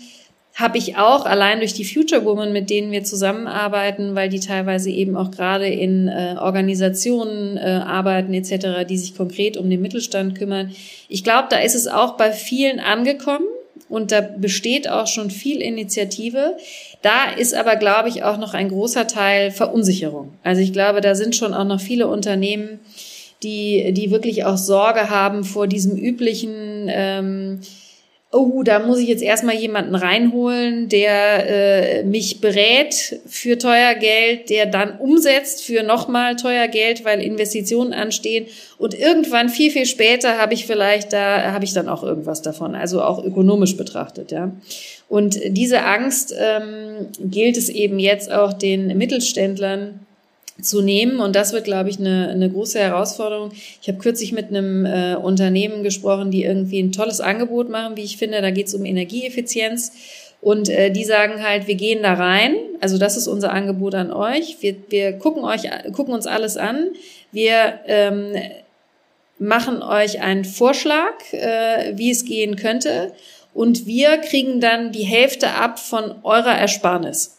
[0.59, 4.89] habe ich auch allein durch die Future Women, mit denen wir zusammenarbeiten, weil die teilweise
[4.89, 10.37] eben auch gerade in äh, Organisationen äh, arbeiten etc., die sich konkret um den Mittelstand
[10.37, 10.71] kümmern.
[11.07, 13.45] Ich glaube, da ist es auch bei vielen angekommen
[13.87, 16.57] und da besteht auch schon viel Initiative.
[17.01, 20.33] Da ist aber, glaube ich, auch noch ein großer Teil Verunsicherung.
[20.43, 22.79] Also ich glaube, da sind schon auch noch viele Unternehmen,
[23.43, 27.61] die, die wirklich auch Sorge haben vor diesem üblichen ähm,
[28.31, 34.51] oh, da muss ich jetzt erstmal jemanden reinholen, der äh, mich berät für teuer Geld,
[34.51, 38.45] der dann umsetzt für nochmal teuer Geld, weil Investitionen anstehen.
[38.77, 42.75] Und irgendwann viel, viel später habe ich vielleicht da, habe ich dann auch irgendwas davon,
[42.75, 44.51] also auch ökonomisch betrachtet, ja.
[45.07, 50.05] Und diese Angst ähm, gilt es eben jetzt auch den Mittelständlern
[50.61, 51.19] zu nehmen.
[51.19, 53.51] Und das wird, glaube ich, eine, eine große Herausforderung.
[53.81, 58.03] Ich habe kürzlich mit einem äh, Unternehmen gesprochen, die irgendwie ein tolles Angebot machen, wie
[58.03, 58.41] ich finde.
[58.41, 59.91] Da geht es um Energieeffizienz.
[60.41, 62.55] Und äh, die sagen halt, wir gehen da rein.
[62.79, 64.57] Also das ist unser Angebot an euch.
[64.61, 66.89] Wir, wir gucken euch, gucken uns alles an.
[67.31, 68.33] Wir ähm,
[69.37, 73.13] machen euch einen Vorschlag, äh, wie es gehen könnte.
[73.53, 77.38] Und wir kriegen dann die Hälfte ab von eurer Ersparnis.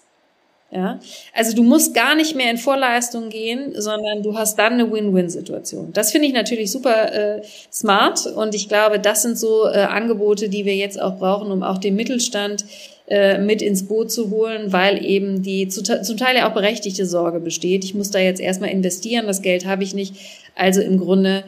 [0.73, 1.01] Ja,
[1.35, 5.93] also du musst gar nicht mehr in Vorleistung gehen, sondern du hast dann eine Win-Win-Situation.
[5.93, 10.49] Das finde ich natürlich super äh, smart und ich glaube, das sind so äh, Angebote,
[10.49, 12.65] die wir jetzt auch brauchen, um auch den Mittelstand
[13.09, 17.05] äh, mit ins Boot zu holen, weil eben die zu, zum Teil ja auch berechtigte
[17.05, 17.83] Sorge besteht.
[17.83, 20.15] Ich muss da jetzt erstmal investieren, das Geld habe ich nicht.
[20.55, 21.43] Also im Grunde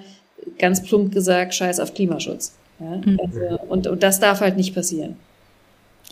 [0.58, 2.56] ganz plump gesagt, scheiß auf Klimaschutz.
[2.80, 3.00] Ja?
[3.04, 3.20] Mhm.
[3.22, 5.14] Also, und, und das darf halt nicht passieren.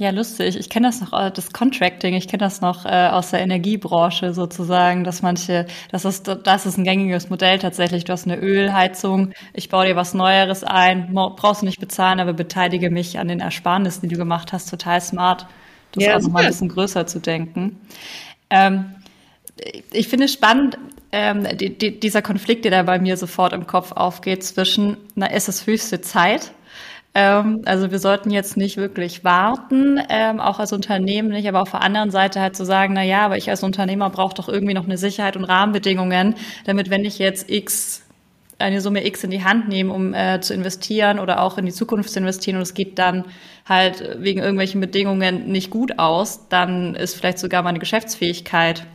[0.00, 0.56] Ja, lustig.
[0.56, 4.32] Ich kenne das noch, äh, das Contracting, ich kenne das noch äh, aus der Energiebranche
[4.32, 8.04] sozusagen, dass manche, das ist, das ist ein gängiges Modell tatsächlich.
[8.04, 12.32] Du hast eine Ölheizung, ich baue dir was Neueres ein, brauchst du nicht bezahlen, aber
[12.32, 14.70] beteilige mich an den Ersparnissen, die du gemacht hast.
[14.70, 15.46] Total smart,
[15.92, 17.78] das ja, auch nochmal ein bisschen größer zu denken.
[18.48, 18.94] Ähm,
[19.92, 20.78] ich finde es spannend,
[21.12, 25.26] ähm, die, die, dieser Konflikt, der da bei mir sofort im Kopf aufgeht zwischen, na,
[25.26, 26.52] ist es höchste Zeit,
[27.14, 31.72] ähm, also wir sollten jetzt nicht wirklich warten, ähm, auch als Unternehmen nicht, aber auf
[31.72, 34.74] der anderen Seite halt zu sagen, na ja, aber ich als Unternehmer brauche doch irgendwie
[34.74, 38.02] noch eine Sicherheit und Rahmenbedingungen, damit wenn ich jetzt X
[38.60, 41.72] eine Summe X in die Hand nehme, um äh, zu investieren oder auch in die
[41.72, 43.24] Zukunft zu investieren und es geht dann
[43.66, 48.86] halt wegen irgendwelchen Bedingungen nicht gut aus, dann ist vielleicht sogar meine Geschäftsfähigkeit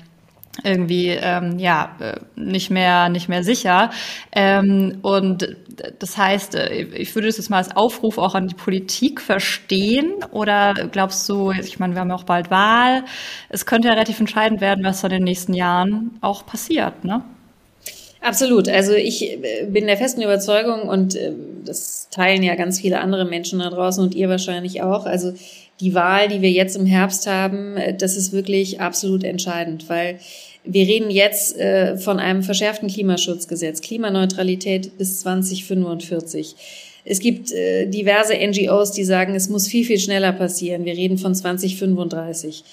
[0.64, 3.92] irgendwie ähm, ja äh, nicht mehr nicht mehr sicher
[4.32, 5.56] ähm, und
[6.00, 10.14] das heißt äh, ich würde es jetzt mal als Aufruf auch an die Politik verstehen
[10.32, 13.04] oder glaubst du ich meine wir haben ja auch bald Wahl
[13.50, 17.24] es könnte ja relativ entscheidend werden was in den nächsten Jahren auch passiert ne
[18.22, 18.68] Absolut.
[18.68, 21.16] Also ich äh, bin der festen Überzeugung und
[21.64, 25.06] das teilen ja ganz viele andere Menschen da draußen und ihr wahrscheinlich auch.
[25.06, 25.34] Also
[25.80, 30.20] die Wahl, die wir jetzt im Herbst haben, das ist wirklich absolut entscheidend, weil
[30.64, 36.56] wir reden jetzt äh, von einem verschärften Klimaschutzgesetz, Klimaneutralität bis 2045.
[37.06, 40.86] Es gibt äh, diverse NGOs, die sagen, es muss viel, viel schneller passieren.
[40.86, 42.64] Wir reden von 2035.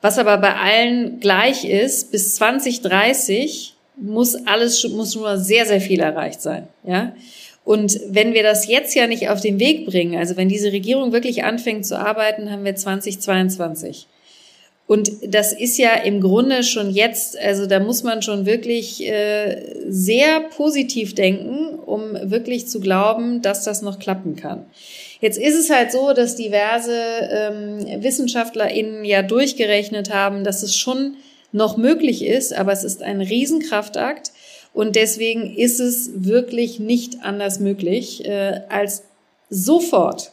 [0.00, 6.00] Was aber bei allen gleich ist, bis 2030 muss alles, muss nur sehr, sehr viel
[6.00, 7.14] erreicht sein, ja.
[7.64, 11.12] Und wenn wir das jetzt ja nicht auf den Weg bringen, also wenn diese Regierung
[11.12, 14.06] wirklich anfängt zu arbeiten, haben wir 2022.
[14.86, 19.62] Und das ist ja im Grunde schon jetzt, also da muss man schon wirklich äh,
[19.88, 24.66] sehr positiv denken, um wirklich zu glauben, dass das noch klappen kann.
[25.22, 27.00] Jetzt ist es halt so, dass diverse
[27.30, 31.16] ähm, WissenschaftlerInnen ja durchgerechnet haben, dass es schon
[31.50, 34.32] noch möglich ist, aber es ist ein Riesenkraftakt
[34.74, 39.04] und deswegen ist es wirklich nicht anders möglich, äh, als
[39.48, 40.32] sofort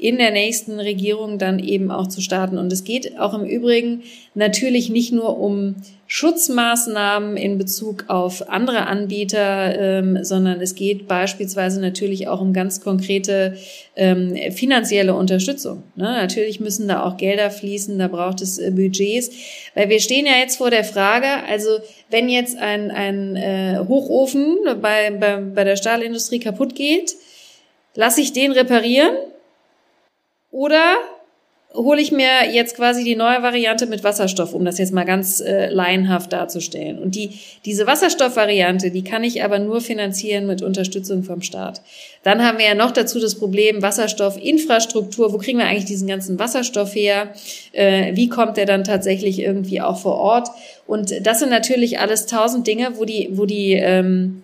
[0.00, 2.56] in der nächsten Regierung dann eben auch zu starten.
[2.56, 4.02] Und es geht auch im Übrigen
[4.34, 11.80] natürlich nicht nur um Schutzmaßnahmen in Bezug auf andere Anbieter, ähm, sondern es geht beispielsweise
[11.80, 13.56] natürlich auch um ganz konkrete
[13.94, 15.84] ähm, finanzielle Unterstützung.
[15.94, 16.04] Ne?
[16.04, 19.30] Natürlich müssen da auch Gelder fließen, da braucht es äh, Budgets,
[19.74, 21.78] weil wir stehen ja jetzt vor der Frage, also
[22.10, 27.14] wenn jetzt ein, ein äh, Hochofen bei, bei, bei der Stahlindustrie kaputt geht,
[27.94, 29.12] lasse ich den reparieren
[30.50, 30.96] oder
[31.74, 35.40] hole ich mir jetzt quasi die neue Variante mit Wasserstoff, um das jetzt mal ganz
[35.40, 36.98] äh, laienhaft darzustellen.
[36.98, 41.80] Und die, diese Wasserstoffvariante, die kann ich aber nur finanzieren mit Unterstützung vom Staat.
[42.24, 45.32] Dann haben wir ja noch dazu das Problem Wasserstoffinfrastruktur.
[45.32, 47.32] Wo kriegen wir eigentlich diesen ganzen Wasserstoff her?
[47.72, 50.48] Äh, wie kommt der dann tatsächlich irgendwie auch vor Ort?
[50.88, 54.42] Und das sind natürlich alles tausend Dinge, wo die, wo die ähm,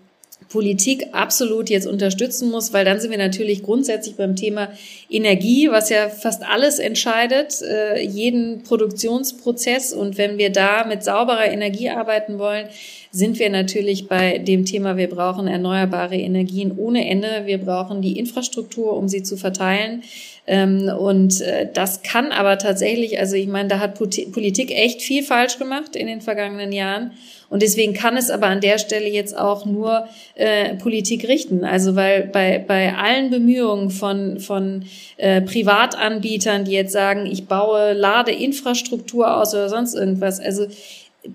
[0.56, 4.70] Politik absolut jetzt unterstützen muss, weil dann sind wir natürlich grundsätzlich beim Thema
[5.10, 9.92] Energie, was ja fast alles entscheidet, äh, jeden Produktionsprozess.
[9.92, 12.68] Und wenn wir da mit sauberer Energie arbeiten wollen,
[13.16, 17.42] sind wir natürlich bei dem Thema, wir brauchen erneuerbare Energien ohne Ende.
[17.46, 20.02] Wir brauchen die Infrastruktur, um sie zu verteilen.
[20.46, 25.22] Ähm, und äh, das kann aber tatsächlich, also ich meine, da hat Politik echt viel
[25.22, 27.12] falsch gemacht in den vergangenen Jahren.
[27.48, 31.64] Und deswegen kann es aber an der Stelle jetzt auch nur äh, Politik richten.
[31.64, 34.84] Also weil bei, bei allen Bemühungen von, von
[35.16, 40.66] äh, Privatanbietern, die jetzt sagen, ich baue Ladeinfrastruktur aus oder sonst irgendwas, also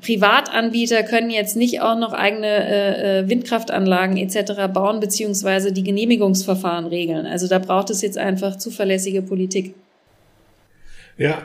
[0.01, 4.71] Privatanbieter können jetzt nicht auch noch eigene äh, äh Windkraftanlagen etc.
[4.73, 7.25] bauen, beziehungsweise die Genehmigungsverfahren regeln.
[7.25, 9.75] Also da braucht es jetzt einfach zuverlässige Politik.
[11.17, 11.41] Ja,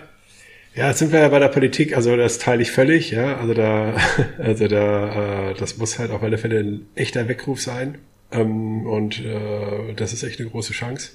[0.76, 3.38] ja, jetzt sind wir ja bei der Politik, also das teile ich völlig, ja.
[3.38, 3.96] Also da,
[4.38, 7.96] also da, äh, das muss halt auf alle Fälle ein echter Weckruf sein.
[8.30, 11.12] Ähm, und äh, das ist echt eine große Chance.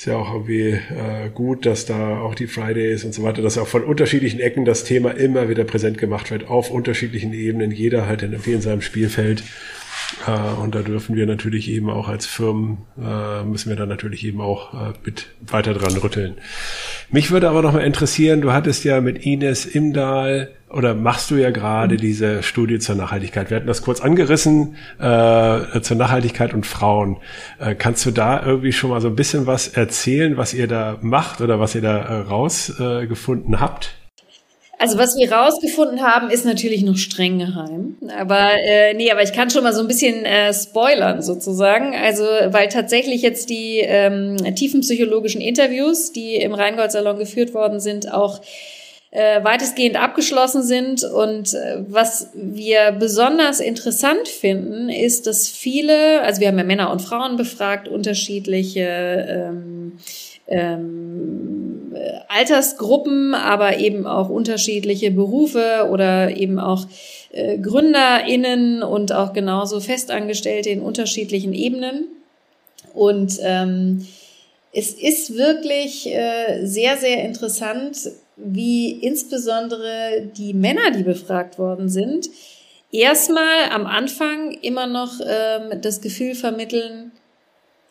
[0.00, 3.58] Ist ja auch irgendwie äh, gut, dass da auch die Fridays und so weiter, dass
[3.58, 8.06] auch von unterschiedlichen Ecken das Thema immer wieder präsent gemacht wird, auf unterschiedlichen Ebenen, jeder
[8.06, 9.42] halt in, in seinem Spielfeld.
[10.26, 14.24] Äh, und da dürfen wir natürlich eben auch als Firmen, äh, müssen wir da natürlich
[14.24, 16.34] eben auch äh, mit weiter dran rütteln.
[17.10, 21.34] Mich würde aber noch mal interessieren, du hattest ja mit Ines Imdahl oder machst du
[21.34, 21.98] ja gerade mhm.
[21.98, 23.50] diese Studie zur Nachhaltigkeit.
[23.50, 27.16] Wir hatten das kurz angerissen, äh, zur Nachhaltigkeit und Frauen.
[27.58, 30.98] Äh, kannst du da irgendwie schon mal so ein bisschen was erzählen, was ihr da
[31.02, 33.99] macht oder was ihr da äh, rausgefunden habt?
[34.80, 37.98] Also was wir rausgefunden haben, ist natürlich noch streng geheim.
[38.18, 41.94] Aber äh, nee, aber ich kann schon mal so ein bisschen äh, spoilern sozusagen.
[41.94, 48.40] Also weil tatsächlich jetzt die ähm, tiefenpsychologischen Interviews, die im Rheingold-Salon geführt worden sind, auch
[49.10, 51.04] äh, weitestgehend abgeschlossen sind.
[51.04, 56.90] Und äh, was wir besonders interessant finden, ist, dass viele, also wir haben ja Männer
[56.90, 59.98] und Frauen befragt, unterschiedliche ähm,
[60.46, 61.69] ähm,
[62.28, 66.86] Altersgruppen, aber eben auch unterschiedliche Berufe oder eben auch
[67.32, 72.08] äh, GründerInnen und auch genauso Festangestellte in unterschiedlichen Ebenen.
[72.94, 74.06] Und ähm,
[74.72, 82.30] es ist wirklich äh, sehr, sehr interessant, wie insbesondere die Männer, die befragt worden sind,
[82.92, 87.09] erstmal am Anfang immer noch ähm, das Gefühl vermitteln,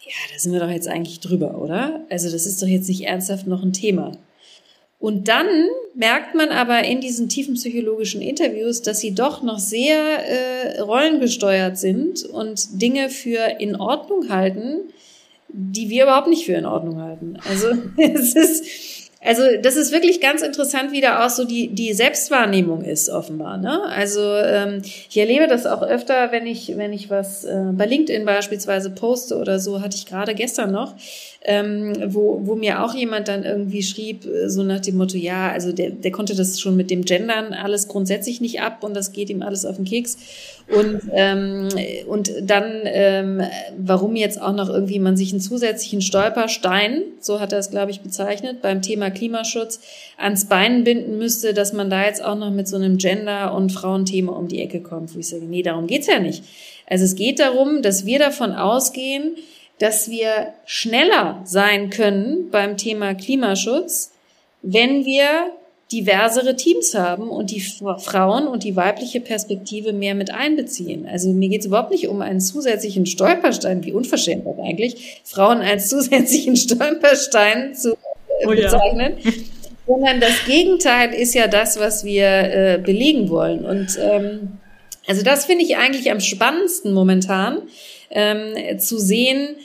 [0.10, 2.04] ja, da sind wir doch jetzt eigentlich drüber, oder?
[2.10, 4.13] Also das ist doch jetzt nicht ernsthaft noch ein Thema.
[4.98, 5.48] Und dann
[5.93, 11.78] merkt man aber in diesen tiefen psychologischen Interviews, dass sie doch noch sehr äh, rollengesteuert
[11.78, 14.82] sind und Dinge für in Ordnung halten,
[15.48, 17.38] die wir überhaupt nicht für in Ordnung halten.
[17.48, 17.67] Also
[17.98, 22.84] es ist also das ist wirklich ganz interessant, wie da auch so die, die Selbstwahrnehmung
[22.84, 23.58] ist, offenbar.
[23.58, 23.84] Ne?
[23.84, 28.25] Also ähm, ich erlebe das auch öfter, wenn ich, wenn ich was äh, bei LinkedIn
[28.25, 30.95] beispielsweise poste oder so, hatte ich gerade gestern noch,
[31.41, 35.49] ähm, wo, wo mir auch jemand dann irgendwie schrieb, äh, so nach dem Motto, ja,
[35.52, 39.13] also der, der konnte das schon mit dem Gendern alles grundsätzlich nicht ab und das
[39.13, 40.17] geht ihm alles auf den Keks.
[40.67, 41.69] Und, ähm,
[42.08, 43.41] und dann, ähm,
[43.78, 47.91] warum jetzt auch noch irgendwie man sich einen zusätzlichen Stolperstein, so hat er es, glaube
[47.91, 49.80] ich, bezeichnet, beim Thema Klimaschutz
[50.17, 53.71] ans Bein binden müsste, dass man da jetzt auch noch mit so einem Gender- und
[53.71, 56.43] Frauenthema um die Ecke kommt, wo ich sage, nee, darum geht's ja nicht.
[56.86, 59.38] Also es geht darum, dass wir davon ausgehen,
[59.79, 64.11] dass wir schneller sein können beim Thema Klimaschutz,
[64.61, 65.53] wenn wir
[65.91, 71.07] diversere Teams haben und die Frauen und die weibliche Perspektive mehr mit einbeziehen.
[71.07, 75.89] Also mir geht es überhaupt nicht um einen zusätzlichen Stolperstein, wie unverschämt eigentlich, Frauen als
[75.89, 79.17] zusätzlichen Stolperstein zu äh, oh bezeichnen.
[79.23, 79.31] Ja.
[79.87, 83.65] Sondern das Gegenteil ist ja das, was wir äh, belegen wollen.
[83.65, 84.59] Und ähm,
[85.07, 87.63] also das finde ich eigentlich am spannendsten momentan,
[88.10, 89.56] ähm, zu sehen,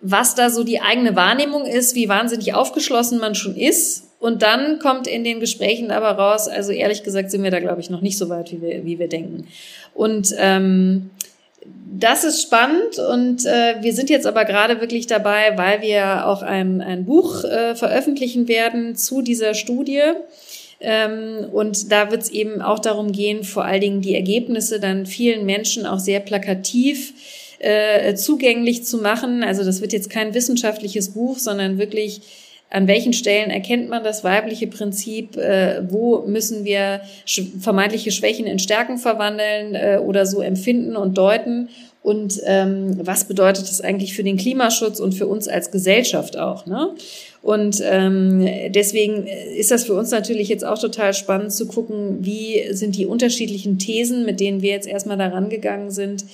[0.00, 4.04] was da so die eigene Wahrnehmung ist, wie wahnsinnig aufgeschlossen man schon ist.
[4.20, 7.80] Und dann kommt in den Gesprächen aber raus, also ehrlich gesagt sind wir da, glaube
[7.80, 9.46] ich, noch nicht so weit, wie wir, wie wir denken.
[9.94, 11.10] Und ähm,
[11.98, 16.42] das ist spannend und äh, wir sind jetzt aber gerade wirklich dabei, weil wir auch
[16.42, 20.02] ein, ein Buch äh, veröffentlichen werden zu dieser Studie.
[20.80, 25.06] Ähm, und da wird es eben auch darum gehen, vor allen Dingen die Ergebnisse dann
[25.06, 27.12] vielen Menschen auch sehr plakativ
[27.58, 29.42] äh, zugänglich zu machen.
[29.42, 32.20] Also das wird jetzt kein wissenschaftliches Buch, sondern wirklich
[32.70, 35.36] an welchen Stellen erkennt man das weibliche Prinzip?
[35.36, 41.16] Äh, wo müssen wir sch vermeintliche Schwächen in Stärken verwandeln äh, oder so empfinden und
[41.16, 41.70] deuten?
[42.02, 46.64] Und ähm, was bedeutet das eigentlich für den Klimaschutz und für uns als Gesellschaft auch?
[46.64, 46.94] Ne?
[47.42, 52.72] Und ähm, deswegen ist das für uns natürlich jetzt auch total spannend zu gucken, wie
[52.72, 56.24] sind die unterschiedlichen Thesen, mit denen wir jetzt erstmal daran gegangen sind,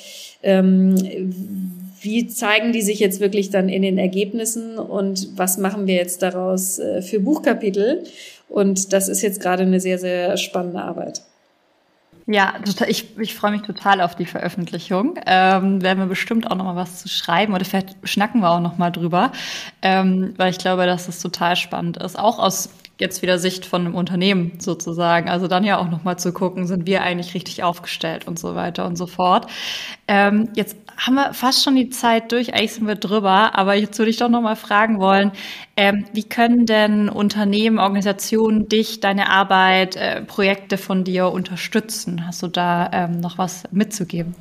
[2.04, 6.22] wie zeigen die sich jetzt wirklich dann in den Ergebnissen und was machen wir jetzt
[6.22, 8.04] daraus äh, für Buchkapitel?
[8.48, 11.22] Und das ist jetzt gerade eine sehr, sehr spannende Arbeit.
[12.26, 15.18] Ja, total, ich, ich freue mich total auf die Veröffentlichung.
[15.26, 18.61] Ähm, werden wir bestimmt auch noch mal was zu schreiben oder vielleicht schnacken wir auch
[18.61, 19.33] noch mal drüber,
[19.83, 23.85] ähm, weil ich glaube, dass es total spannend ist, auch aus jetzt wieder Sicht von
[23.85, 25.28] einem Unternehmen sozusagen.
[25.28, 28.54] Also dann ja auch noch mal zu gucken, sind wir eigentlich richtig aufgestellt und so
[28.54, 29.50] weiter und so fort.
[30.07, 33.98] Ähm, jetzt haben wir fast schon die Zeit durch, eigentlich sind wir drüber, aber jetzt
[33.98, 35.33] würde ich doch noch mal fragen wollen,
[35.76, 42.26] ähm, wie können denn Unternehmen, Organisationen dich, deine Arbeit, äh, Projekte von dir unterstützen?
[42.26, 44.37] Hast du da ähm, noch was mitzugeben?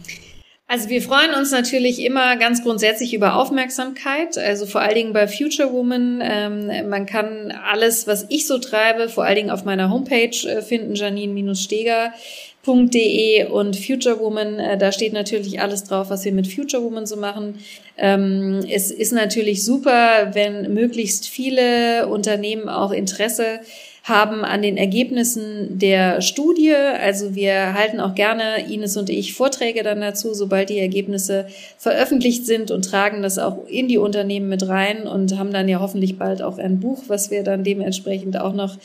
[0.67, 5.27] Also wir freuen uns natürlich immer ganz grundsätzlich über Aufmerksamkeit, also vor allen Dingen bei
[5.27, 6.21] Future Woman.
[6.23, 10.61] Ähm, man kann alles, was ich so treibe, vor allen Dingen auf meiner Homepage äh,
[10.61, 16.81] finden, janine-steger.de und Future Woman, äh, da steht natürlich alles drauf, was wir mit Future
[16.81, 17.59] Woman so machen.
[17.97, 23.59] Ähm, es ist natürlich super, wenn möglichst viele Unternehmen auch Interesse
[24.03, 26.73] haben an den Ergebnissen der Studie.
[26.73, 32.45] Also wir halten auch gerne, Ines und ich, Vorträge dann dazu, sobald die Ergebnisse veröffentlicht
[32.45, 36.17] sind und tragen das auch in die Unternehmen mit rein und haben dann ja hoffentlich
[36.17, 38.77] bald auch ein Buch, was wir dann dementsprechend auch noch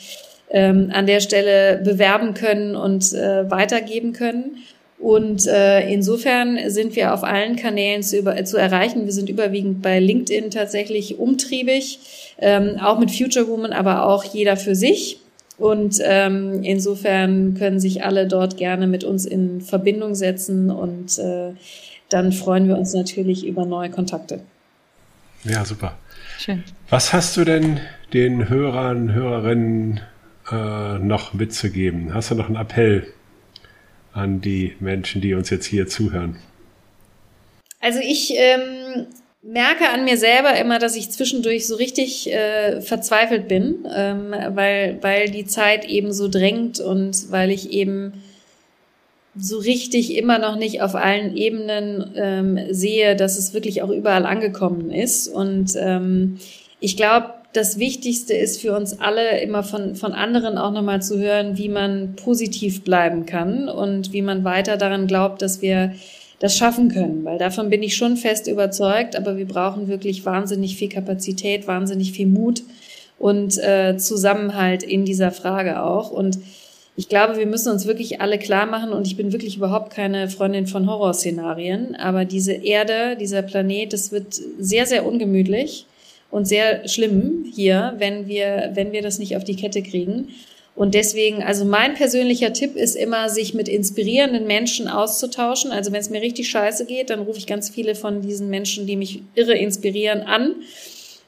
[0.51, 4.63] ähm, an der Stelle bewerben können und äh, weitergeben können.
[4.99, 9.05] Und äh, insofern sind wir auf allen Kanälen zu, über, zu erreichen.
[9.05, 11.99] Wir sind überwiegend bei LinkedIn tatsächlich umtriebig
[12.37, 15.19] ähm, auch mit Future Woman, aber auch jeder für sich.
[15.57, 21.51] Und ähm, insofern können sich alle dort gerne mit uns in Verbindung setzen und äh,
[22.09, 24.41] dann freuen wir uns natürlich über neue Kontakte.
[25.43, 25.97] Ja, super.
[26.37, 26.63] Schön.
[26.89, 27.79] Was hast du denn
[28.13, 29.99] den Hörern, Hörerinnen
[30.49, 32.13] äh, noch mitzugeben?
[32.13, 33.07] Hast du noch einen Appell
[34.13, 36.37] an die Menschen, die uns jetzt hier zuhören?
[37.79, 39.07] Also ich ähm,
[39.41, 44.97] merke an mir selber immer, dass ich zwischendurch so richtig äh, verzweifelt bin, ähm, weil,
[45.01, 48.13] weil die Zeit eben so drängt und weil ich eben
[49.37, 54.25] so richtig immer noch nicht auf allen Ebenen ähm, sehe, dass es wirklich auch überall
[54.25, 55.27] angekommen ist.
[55.27, 56.39] Und ähm,
[56.81, 61.17] ich glaube, das Wichtigste ist für uns alle immer von, von anderen auch nochmal zu
[61.17, 65.93] hören, wie man positiv bleiben kann und wie man weiter daran glaubt, dass wir
[66.39, 70.77] das schaffen können, weil davon bin ich schon fest überzeugt, aber wir brauchen wirklich wahnsinnig
[70.77, 72.63] viel Kapazität, wahnsinnig viel Mut
[73.17, 76.11] und äh, Zusammenhalt in dieser Frage auch.
[76.11, 76.39] Und
[76.95, 80.29] ich glaube, wir müssen uns wirklich alle klar machen, und ich bin wirklich überhaupt keine
[80.29, 85.87] Freundin von Horrorszenarien, aber diese Erde, dieser Planet, das wird sehr, sehr ungemütlich
[86.31, 90.29] und sehr schlimm hier, wenn wir, wenn wir das nicht auf die Kette kriegen.
[90.75, 95.71] Und deswegen, also mein persönlicher Tipp ist immer, sich mit inspirierenden Menschen auszutauschen.
[95.71, 98.87] Also wenn es mir richtig scheiße geht, dann rufe ich ganz viele von diesen Menschen,
[98.87, 100.55] die mich irre inspirieren, an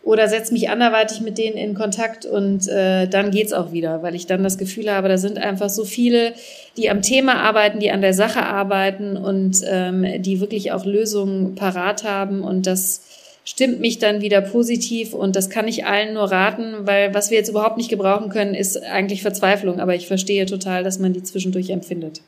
[0.03, 4.15] oder setze mich anderweitig mit denen in Kontakt und äh, dann geht's auch wieder, weil
[4.15, 6.33] ich dann das Gefühl habe, da sind einfach so viele,
[6.75, 11.53] die am Thema arbeiten, die an der Sache arbeiten und ähm, die wirklich auch Lösungen
[11.53, 13.01] parat haben und das
[13.43, 17.37] stimmt mich dann wieder positiv und das kann ich allen nur raten, weil was wir
[17.37, 21.23] jetzt überhaupt nicht gebrauchen können, ist eigentlich Verzweiflung, aber ich verstehe total, dass man die
[21.23, 22.21] zwischendurch empfindet.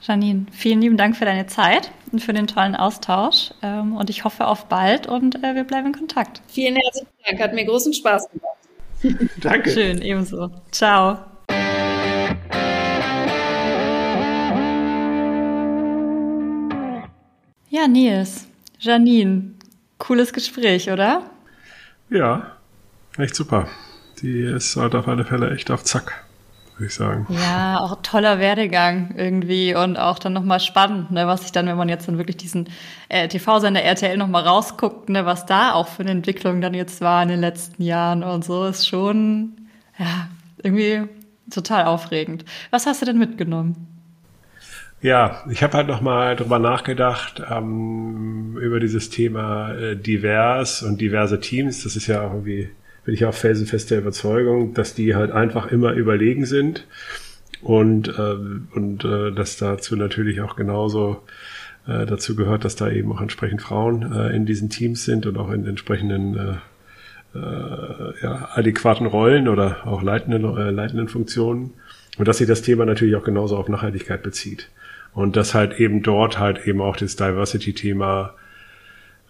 [0.00, 3.50] Janine, vielen lieben Dank für deine Zeit und für den tollen Austausch.
[3.62, 6.40] Ähm, und ich hoffe auf bald und äh, wir bleiben in Kontakt.
[6.46, 9.28] Vielen herzlichen Dank, hat mir großen Spaß gemacht.
[9.40, 9.70] Danke.
[9.70, 10.50] Schön, ebenso.
[10.70, 11.18] Ciao.
[17.70, 18.46] Ja, Nils,
[18.78, 19.57] Janine,
[19.98, 21.30] cooles Gespräch, oder?
[22.10, 22.56] Ja,
[23.16, 23.68] echt super.
[24.22, 26.24] Die ist halt auf alle Fälle echt auf Zack
[26.78, 27.26] würde ich sagen.
[27.28, 31.76] Ja, auch toller Werdegang irgendwie und auch dann nochmal spannend, ne, was sich dann, wenn
[31.76, 32.68] man jetzt dann wirklich diesen
[33.08, 37.22] äh, TV-Sender RTL nochmal rausguckt, ne, was da auch für eine Entwicklung dann jetzt war
[37.22, 39.68] in den letzten Jahren und so, ist schon,
[39.98, 40.28] ja,
[40.62, 41.02] irgendwie
[41.50, 42.44] total aufregend.
[42.70, 43.97] Was hast du denn mitgenommen?
[45.00, 51.38] Ja, ich habe halt nochmal drüber nachgedacht ähm, über dieses Thema äh, divers und diverse
[51.38, 51.84] Teams.
[51.84, 52.68] Das ist ja irgendwie
[53.04, 56.84] bin ich auch felsenfest der Überzeugung, dass die halt einfach immer überlegen sind
[57.62, 58.36] und, äh,
[58.74, 61.22] und äh, dass dazu natürlich auch genauso
[61.86, 65.38] äh, dazu gehört, dass da eben auch entsprechend Frauen äh, in diesen Teams sind und
[65.38, 71.70] auch in entsprechenden äh, äh, ja, adäquaten Rollen oder auch leitenden, äh, leitenden Funktionen
[72.18, 74.68] und dass sich das Thema natürlich auch genauso auf Nachhaltigkeit bezieht
[75.18, 78.34] und dass halt eben dort halt eben auch das Diversity-Thema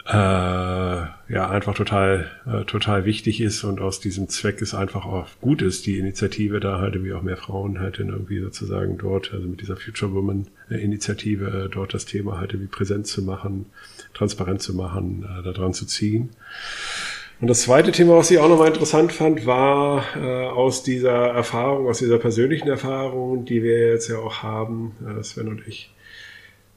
[0.04, 5.28] äh, ja einfach total äh, total wichtig ist und aus diesem Zweck es einfach auch
[5.40, 9.32] gut ist, die Initiative da halt irgendwie auch mehr Frauen halt in irgendwie sozusagen dort,
[9.32, 13.64] also mit dieser Future Woman Initiative äh, dort das Thema halt irgendwie präsent zu machen,
[14.12, 16.28] transparent zu machen, äh, da dran zu ziehen.
[17.40, 21.88] Und das zweite Thema, was ich auch nochmal interessant fand, war äh, aus dieser Erfahrung,
[21.88, 25.94] aus dieser persönlichen Erfahrung, die wir jetzt ja auch haben, äh, Sven und ich,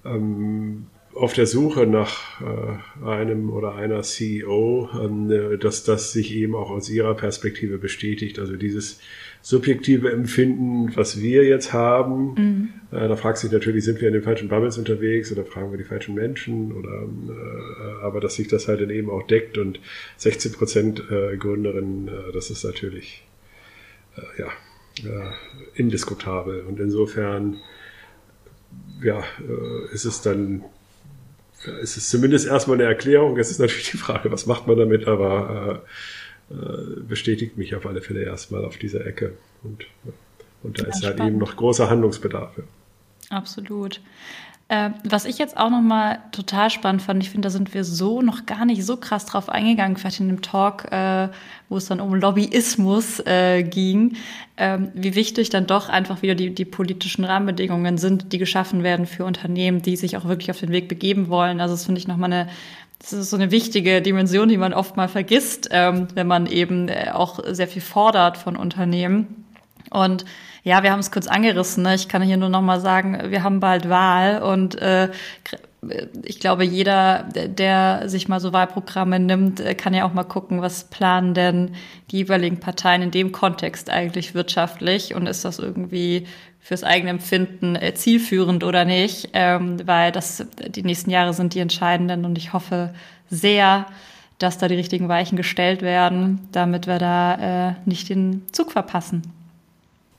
[0.06, 6.56] ähm, auf der Suche nach äh, einem oder einer CEO, ähm, dass das sich eben
[6.56, 8.40] auch aus ihrer Perspektive bestätigt.
[8.40, 9.00] Also dieses
[9.42, 12.70] subjektive Empfinden, was wir jetzt haben, mhm.
[12.92, 15.78] äh, da fragt sich natürlich, sind wir in den falschen Bubbles unterwegs oder fragen wir
[15.78, 19.80] die falschen Menschen oder äh, aber dass sich das halt dann eben auch deckt und
[20.18, 23.24] 16 Prozent äh, Gründerinnen, äh, das ist natürlich
[24.16, 24.48] äh, ja
[25.04, 25.32] äh,
[25.76, 27.58] indiskutabel und insofern
[29.04, 30.64] ja, äh, ist es dann
[31.82, 33.38] es ist zumindest erstmal eine Erklärung.
[33.38, 35.84] Es ist natürlich die Frage, was macht man damit, aber
[36.50, 39.34] äh, äh, bestätigt mich auf alle Fälle erstmal auf dieser Ecke.
[39.64, 39.86] Und,
[40.64, 41.34] und da ja, ist halt spannend.
[41.34, 42.58] eben noch großer Handlungsbedarf.
[42.58, 42.64] Ja.
[43.30, 44.02] Absolut.
[44.72, 47.84] Äh, was ich jetzt auch noch mal total spannend fand, ich finde, da sind wir
[47.84, 51.28] so noch gar nicht so krass drauf eingegangen, vielleicht in dem Talk, äh,
[51.68, 54.16] wo es dann um Lobbyismus äh, ging,
[54.56, 59.08] ähm, wie wichtig dann doch einfach wieder die, die politischen Rahmenbedingungen sind, die geschaffen werden
[59.08, 61.60] für Unternehmen, die sich auch wirklich auf den Weg begeben wollen.
[61.60, 62.48] Also das finde ich noch mal eine
[63.00, 66.88] das ist so eine wichtige Dimension, die man oft mal vergisst, ähm, wenn man eben
[66.88, 69.44] äh, auch sehr viel fordert von Unternehmen.
[69.90, 70.24] Und
[70.64, 71.84] ja, wir haben es kurz angerissen.
[71.84, 71.96] Ne?
[71.96, 75.10] Ich kann hier nur noch mal sagen, wir haben bald Wahl und äh,
[76.24, 80.62] ich glaube, jeder, der sich mal so Wahlprogramme nimmt, äh, kann ja auch mal gucken,
[80.62, 81.72] was planen denn
[82.12, 86.28] die jeweiligen Parteien in dem Kontext eigentlich wirtschaftlich und ist das irgendwie
[86.60, 91.60] fürs eigene Empfinden äh, zielführend oder nicht, ähm, weil das die nächsten Jahre sind die
[91.60, 92.94] entscheidenden und ich hoffe
[93.32, 93.88] sehr,
[94.38, 99.41] dass da die richtigen Weichen gestellt werden, damit wir da äh, nicht den Zug verpassen.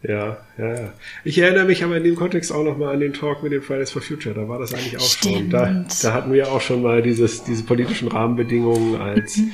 [0.03, 0.93] Ja, ja, ja.
[1.23, 3.93] Ich erinnere mich aber in dem Kontext auch nochmal an den Talk mit dem Fridays
[3.93, 4.35] for Future.
[4.35, 5.35] Da war das eigentlich auch Stimmt.
[5.37, 5.51] schon.
[5.51, 9.53] Da, da hatten wir auch schon mal dieses, diese politischen Rahmenbedingungen als mhm.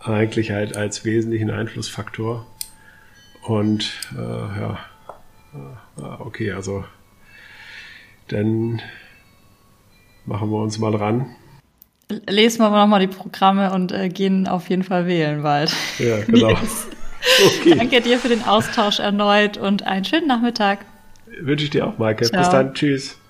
[0.00, 2.46] eigentlich halt als wesentlichen Einflussfaktor.
[3.42, 4.78] Und äh, ja,
[5.54, 6.84] äh, okay, also
[8.28, 8.80] dann
[10.24, 11.26] machen wir uns mal dran.
[12.28, 15.72] Lesen wir nochmal die Programme und äh, gehen auf jeden Fall wählen bald.
[15.98, 16.50] Ja, genau.
[16.62, 16.88] Yes.
[17.60, 17.74] Okay.
[17.76, 20.80] Danke dir für den Austausch erneut und einen schönen Nachmittag.
[21.40, 22.24] Wünsche ich dir auch, Maike.
[22.24, 22.40] Ciao.
[22.40, 22.74] Bis dann.
[22.74, 23.21] Tschüss.